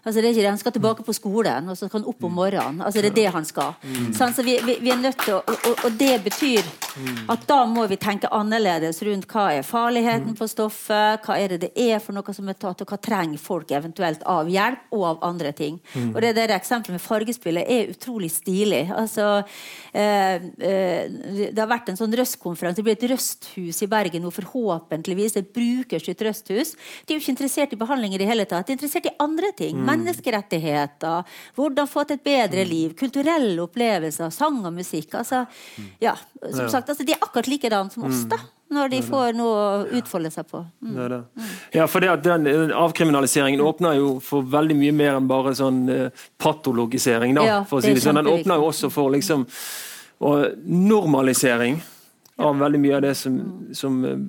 [0.04, 0.50] Altså, det er ikke det.
[0.50, 2.82] Han skal tilbake på skolen, og så kan han opp om morgenen.
[2.82, 3.74] Altså, det er det han skal.
[3.84, 4.14] Mm.
[4.14, 6.70] Så altså, vi, vi, vi, er nødt til å, og, og, det betyr
[7.30, 11.68] at da må vi tenke annerledes rundt hva er farligheten på stoffet, hva er det
[11.68, 15.06] det er for noe som er tatt, og hva trenger folk eventuelt av hjelp og
[15.12, 15.82] av andre ting.
[15.94, 16.14] Mm.
[16.14, 18.86] Og det der Eksempelet med fargespillet er utrolig stilig.
[18.94, 19.44] Altså,
[19.94, 22.80] eh, eh, det har vært en sånn Røst-konferanse.
[22.80, 25.38] Det blir et Røsthus i Bergen nå, forhåpentligvis.
[25.38, 26.74] Et brukerstyrt Røsthus.
[27.06, 28.68] De er jo ikke interessert i behandling i det hele tatt.
[28.68, 29.78] De er interessert i andre ting.
[29.88, 32.70] Mm menneskerettigheter, hvordan få til et bedre mm.
[32.70, 35.16] liv, kulturelle opplevelser, sang og musikk.
[35.16, 35.46] Altså,
[36.04, 38.26] ja, som sagt, altså, De er akkurat likedan som oss.
[38.30, 38.38] da
[38.74, 40.62] når de får noe å utfolde seg på.
[40.84, 40.96] Mm.
[40.96, 41.20] Det det.
[41.40, 41.52] Mm.
[41.78, 45.86] Ja, for det at den, Avkriminaliseringen åpner jo for veldig mye mer enn bare sånn
[45.88, 47.36] uh, patologisering.
[47.38, 48.20] da, ja, si det sånn.
[48.20, 49.48] Den åpner jo også for liksom
[50.66, 51.80] normalisering
[52.44, 53.40] av veldig mye av det som,
[53.78, 54.20] som uh,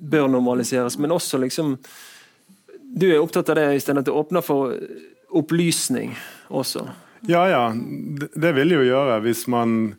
[0.00, 1.76] bør normaliseres, men også liksom
[2.94, 4.74] du er opptatt av det, Øystein, at det åpner for
[5.34, 6.14] opplysning
[6.48, 6.86] også?
[7.26, 7.64] Ja, ja.
[8.34, 9.94] Det vil jo gjøre hvis man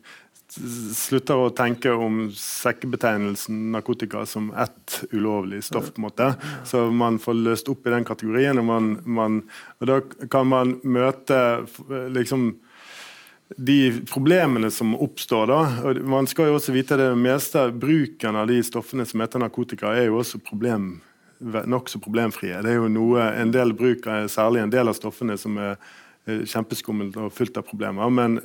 [0.56, 5.90] slutter å tenke om sekkebetegnelsen narkotika som ett ulovlig stoff.
[5.92, 6.34] på en måte.
[6.64, 8.58] Så man får løst opp i den kategorien.
[8.58, 9.42] Og, man, man,
[9.80, 10.00] og da
[10.32, 11.66] kan man møte
[12.14, 12.54] liksom
[13.56, 13.80] de
[14.10, 15.46] problemene som oppstår.
[15.46, 19.42] da, og Man skal jo også vite det meste bruken av de stoffene som heter
[19.42, 20.96] narkotika, er jo også problem
[21.40, 22.62] nokså problemfrie.
[22.64, 25.76] Det er jo noe, En del bruk, særlig en del av stoffene, som er
[26.26, 28.10] kjempeskummelt og fullt av problemer.
[28.10, 28.40] Men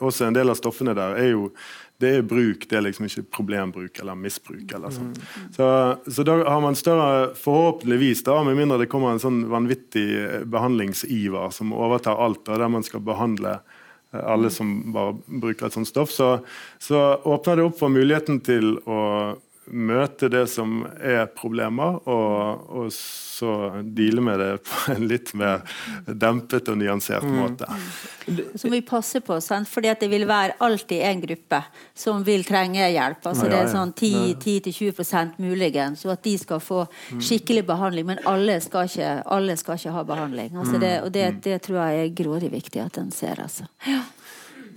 [0.00, 1.50] også en del av stoffene der er jo
[1.98, 4.70] det er bruk, det er liksom ikke problembruk eller misbruk.
[4.74, 5.18] eller sånt.
[5.18, 5.48] Mm.
[5.54, 5.66] Så,
[6.06, 10.06] så, da har man større Forhåpentligvis, da, med mindre det kommer en sånn vanvittig
[10.46, 13.56] behandlingsiver som overtar alt, og der man skal behandle
[14.12, 16.36] eh, alle som bare bruker et sånt stoff, så,
[16.78, 19.00] så åpner det opp for muligheten til å
[19.70, 22.92] møte det som er problemer, og, og,
[23.38, 23.52] så
[23.86, 25.60] deale med det på en litt mer
[26.06, 27.36] dempet og nyansert mm.
[27.38, 27.68] måte.
[28.58, 29.70] Så må vi passe på, sant?
[29.70, 31.60] fordi det vil være alltid en gruppe
[31.94, 33.30] som vil trenge hjelp.
[33.30, 37.22] altså Det er sånn 10-20% muligens, og at de skal få mm.
[37.30, 38.10] skikkelig behandling.
[38.10, 40.58] Men alle skal ikke, alle skal ikke ha behandling.
[40.58, 41.40] Altså det, og det, mm.
[41.46, 43.38] det, tror jeg er grådig viktig at en ser.
[43.46, 43.70] altså.
[43.86, 44.02] Ja.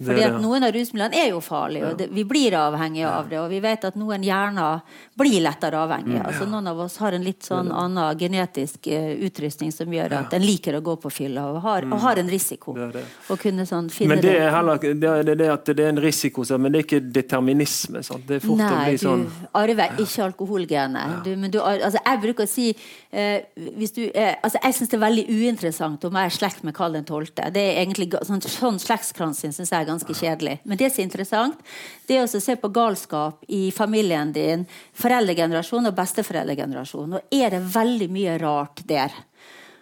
[0.05, 3.39] Fordi at Noen av rusmidlene er jo farlige, og det, vi blir avhengige av det.
[3.41, 4.81] Og vi vet at noen hjerner
[5.19, 6.19] blir lettere avhengige.
[6.19, 6.27] Mm.
[6.29, 10.35] Altså, noen av oss har en litt sånn annen genetisk uh, utrustning som gjør at
[10.37, 12.75] en liker å gå på fylla og har, og har en risiko.
[12.91, 13.03] Det.
[13.41, 16.45] kunne sånn finne men det er heller det, er det at det er en risiko,
[16.57, 18.03] men det er ikke determinisme.
[18.05, 18.25] Sant?
[18.27, 21.21] Det er fort Nei, å bli sånn du arver ikke alkoholgenet.
[21.25, 22.71] Du, men du, altså, jeg bruker å si
[23.11, 26.95] Eh, uh, altså, Jeg syns det er veldig uinteressant om jeg er slekt med Karl
[26.95, 27.33] 12.
[27.51, 30.59] Det er egentlig sånn, sånn slektskransing syns jeg er ganske kjedelig.
[30.63, 31.65] Men det som er interessant,
[32.07, 34.67] det er å se på galskap i familien din,
[34.97, 37.19] foreldregenerasjon og besteforeldregenerasjon.
[37.19, 39.13] Og er det veldig mye rart der.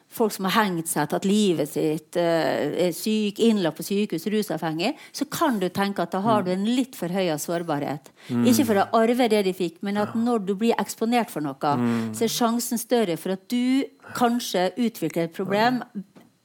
[0.10, 4.96] Folk som har hengt seg, tatt livet sitt, eh, er syk, innlagt på sykehus, rusavhengig,
[5.14, 8.10] så kan du tenke at da har du en litt forhøya sårbarhet.
[8.30, 8.48] Mm.
[8.50, 11.54] Ikke for å arve det de fikk, men at når du blir eksponert for noe,
[11.62, 12.16] mm.
[12.18, 13.86] så er sjansen større for at du
[14.18, 15.84] kanskje utvikler et problem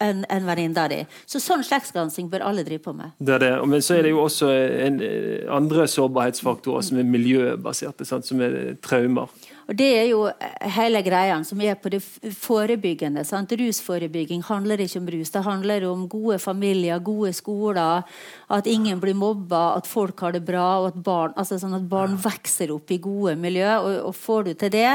[0.02, 1.00] enn en venninna di.
[1.26, 3.14] Så sånn slektsgransking bør alle drive på med.
[3.18, 3.52] Det er det.
[3.70, 4.50] Men så er det jo også
[4.86, 8.26] en, eh, andre sårbarhetsfaktorer som er miljøbaserte, sant?
[8.26, 9.28] som er traumer.
[9.64, 12.00] Og Det er jo eh, hele greia som er på det
[12.36, 13.24] forebyggende.
[13.24, 13.52] Sant?
[13.56, 15.32] Rusforebygging handler ikke om rus.
[15.32, 18.04] Det handler om gode familier, gode skoler,
[18.52, 21.88] at ingen blir mobba, at folk har det bra, og at barn, altså sånn at
[21.88, 23.70] barn vokser opp i gode miljø.
[23.78, 24.92] Og, og får du til det,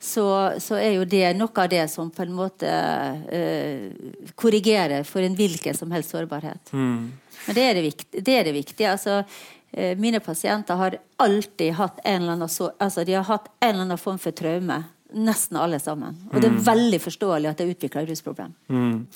[0.00, 0.26] så,
[0.62, 5.36] så, er jo det noe av det som på en måte uh, korrigerer for en
[5.36, 6.72] hvilken som helst sårbarhet.
[6.72, 7.12] Mm.
[7.46, 7.90] Men det er det.
[8.26, 8.90] Det er det viktige.
[8.90, 9.55] Altså, Eh,
[9.98, 14.00] mine pasienter har alltid hatt en eller annen, altså de har hatt en eller annen
[14.00, 14.82] form for traume.
[15.16, 16.16] Nesten alle sammen.
[16.32, 16.62] Og det er mm.
[16.66, 18.54] veldig forståelig at det utvikler rusproblem.
[18.68, 19.06] Mm.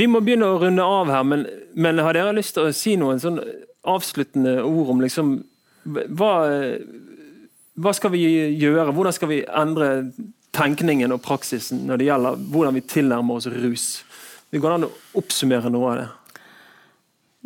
[0.00, 1.44] Vi må begynne å runde av her, men,
[1.78, 3.38] men har dere lyst til å si noen sånn
[3.88, 5.36] avsluttende ord om liksom
[5.88, 6.32] hva,
[7.78, 8.24] hva skal vi
[8.58, 8.90] gjøre?
[8.92, 9.90] Hvordan skal vi endre
[10.56, 13.86] tenkningen og praksisen når det gjelder hvordan vi tilnærmer oss rus?
[14.50, 16.08] Det går an å oppsummere noe av det.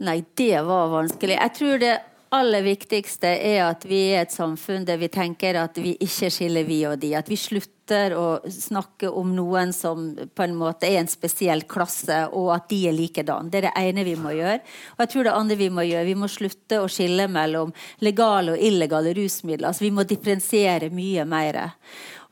[0.03, 1.37] Nei, det var vanskelig.
[1.37, 1.93] Jeg tror det
[2.33, 6.65] aller viktigste er at vi er et samfunn der vi tenker at vi ikke skiller
[6.65, 7.13] vi og de.
[7.19, 12.23] At vi slutter å snakke om noen som på en måte er en spesiell klasse,
[12.33, 13.51] og at de er likedan.
[13.53, 14.63] Det er det ene vi må gjøre.
[14.95, 18.57] Og jeg tror det andre vi må gjøre, vi må slutte å skille mellom legale
[18.57, 19.69] og illegale rusmidler.
[19.69, 21.61] Altså vi må differensiere mye mer.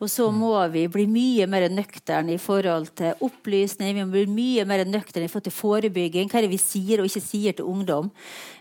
[0.01, 3.93] Og så må vi bli mye mer nøkterne i forhold til opplysning.
[3.99, 6.31] Vi må bli mye mer nøkterne i forhold til forebygging.
[6.31, 8.09] Hva er det vi sier og ikke sier til ungdom?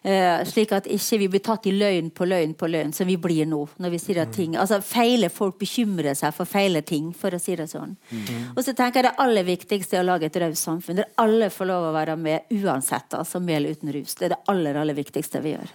[0.04, 3.16] Eh, slik at ikke vi blir tatt i løgn på løgn på løgn, som vi
[3.16, 3.62] blir nå.
[3.80, 7.40] når vi sier at ting, altså Feile folk bekymrer seg for feile ting, for å
[7.40, 7.96] si det sånn.
[8.12, 8.56] Mm.
[8.56, 11.50] Og så tenker jeg Det aller viktigste er å lage et raust samfunn der alle
[11.50, 14.16] får lov å være med uansett, altså med eller uten rus.
[14.16, 15.72] Det er det aller, aller viktigste vi gjør.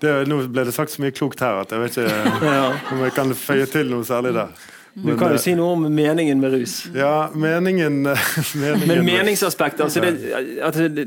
[0.00, 2.52] Det, nå ble det sagt så mye klokt her at jeg vet ikke
[2.94, 4.68] om jeg kan føye til noe særlig der.
[4.94, 6.74] Du kan jo si noe om meningen med rus.
[6.94, 8.02] Ja, meningen,
[8.58, 11.06] meningen Men meningsaspektet altså det,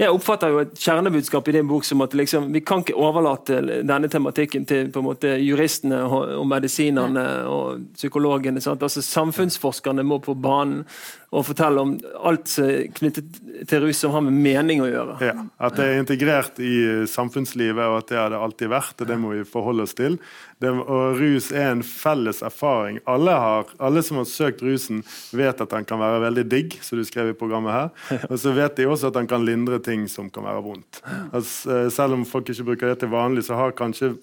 [0.00, 3.60] Jeg oppfatter jo et kjernebudskap i din bok som at liksom, vi kan ikke overlate
[3.84, 8.62] denne tematikken til måte juristene og, og medisinerne og psykologene.
[8.72, 10.86] Altså Samfunnsforskerne må på banen
[11.30, 11.92] og fortelle om
[12.26, 12.56] alt
[12.96, 13.36] knyttet
[13.70, 15.18] til rus som har med mening å gjøre.
[15.22, 18.96] Ja, At det er integrert i samfunnslivet, og at det har det alltid vært.
[18.98, 20.18] og Det må vi forholde oss til.
[20.60, 22.98] Det, og Rus er en felles erfaring.
[23.08, 26.98] Alle, har, alle, som har søkt rusen, vet at den kan være veldig digg, som
[26.98, 27.94] du skrev i programmet her.
[28.30, 31.00] Og så vet de også at den kan lindre ting som kan være vondt.
[31.30, 34.16] Altså, selv om folk ikke bruker det til vanlig, så har kanskje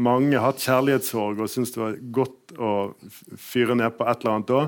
[0.00, 2.70] mange hatt kjærlighetssorg og syns det var godt å
[3.40, 4.62] fyre ned på et eller annet da.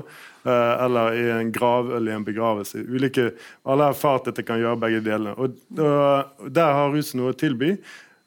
[0.45, 2.77] Eh, eller i en grav eller i en begravelse.
[2.77, 3.29] Ulike,
[3.63, 5.35] alle har erfart at det kan gjøre begge delene.
[5.39, 7.77] Og, og Der har rusen noe å tilby.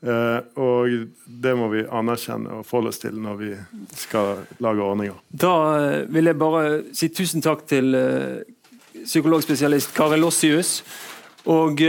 [0.06, 3.48] Uh, og det må vi anerkjenne og forholde oss til når vi
[3.96, 5.16] skal lage ordninger.
[5.32, 8.44] Da uh, vil jeg bare si tusen takk til uh,
[9.00, 10.82] psykologspesialist Kari Lossius.
[11.48, 11.80] Og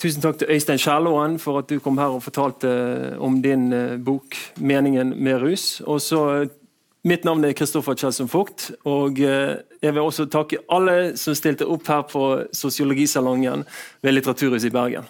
[0.00, 2.70] tusen takk til Øystein Skjærlåen for at du kom her og fortalte
[3.20, 3.68] om din
[4.04, 5.82] bok 'Meningen med rus'.
[5.84, 6.48] Og så
[7.02, 8.68] Mitt navn er Kristoffer Kjelsson Vogt.
[8.86, 13.64] Og eh, jeg vil også takke alle som stilte opp her på Sosiologisalongen
[14.02, 15.08] ved Litteraturhuset i Bergen.